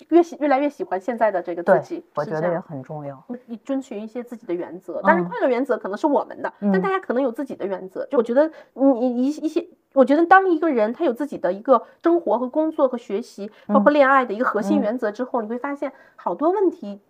[0.09, 3.23] 越喜越来越喜欢现在的这个自己。，我觉得也很重要。
[3.45, 8.05] 你遵循一些自己的原则，当然嗯快乐原则可能是我们的，但嗯大家可能有自己的原则。
[8.07, 17.01] 就我觉得你你一一些，我觉得当一个人他有自己的一个生活和工作和学习，包括恋爱的一个核心嗯原则之后，你会发现好多问题。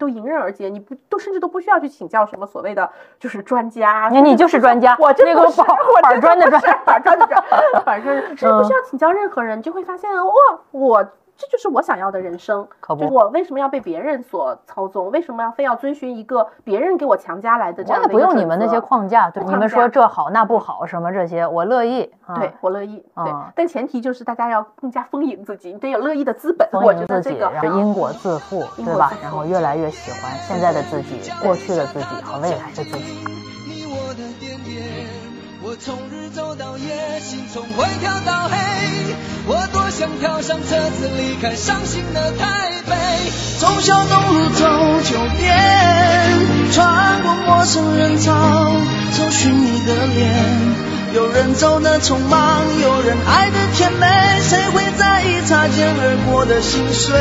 [0.00, 7.44] 都迎刃而解，你不都甚至都不需要去请教什么所谓的就是专家，你你就是专家，我真那个不是板我真板砖的砖，板砖的砖，
[7.86, 10.32] 板砖的，甚至不需嗯要请教任何人，你就会发现哇，
[10.72, 12.66] 我这就是我想要的人生。
[12.80, 15.10] 可不，就是我为什么要被别人所操纵？
[15.10, 22.10] 为什么要非要遵循一个别人给我强加来的这样的一个不用你们那些框架，对不你们说这好那不好什么这些，我乐意。
[22.26, 26.68] 啊对，我乐意，对嗯，但前提就是大家要更加丰盈自己，你得有乐意的资本。
[26.72, 33.55] 丰盈自己，得这个然后因果自负，对吧然后越来越喜欢现在的自己、过去的自己和未来的自己。
[35.78, 38.56] 从日走到夜，心从灰跳到黑。
[39.46, 42.96] 我多想跳上车子离开伤心的台北，
[43.58, 44.64] 从小东路走
[45.04, 48.72] 九遍，穿过陌生人潮，
[49.16, 50.34] 找寻你的脸。
[51.14, 57.14] 有人走的匆忙，有人爱的甜美，谁会在意擦肩而过的心碎？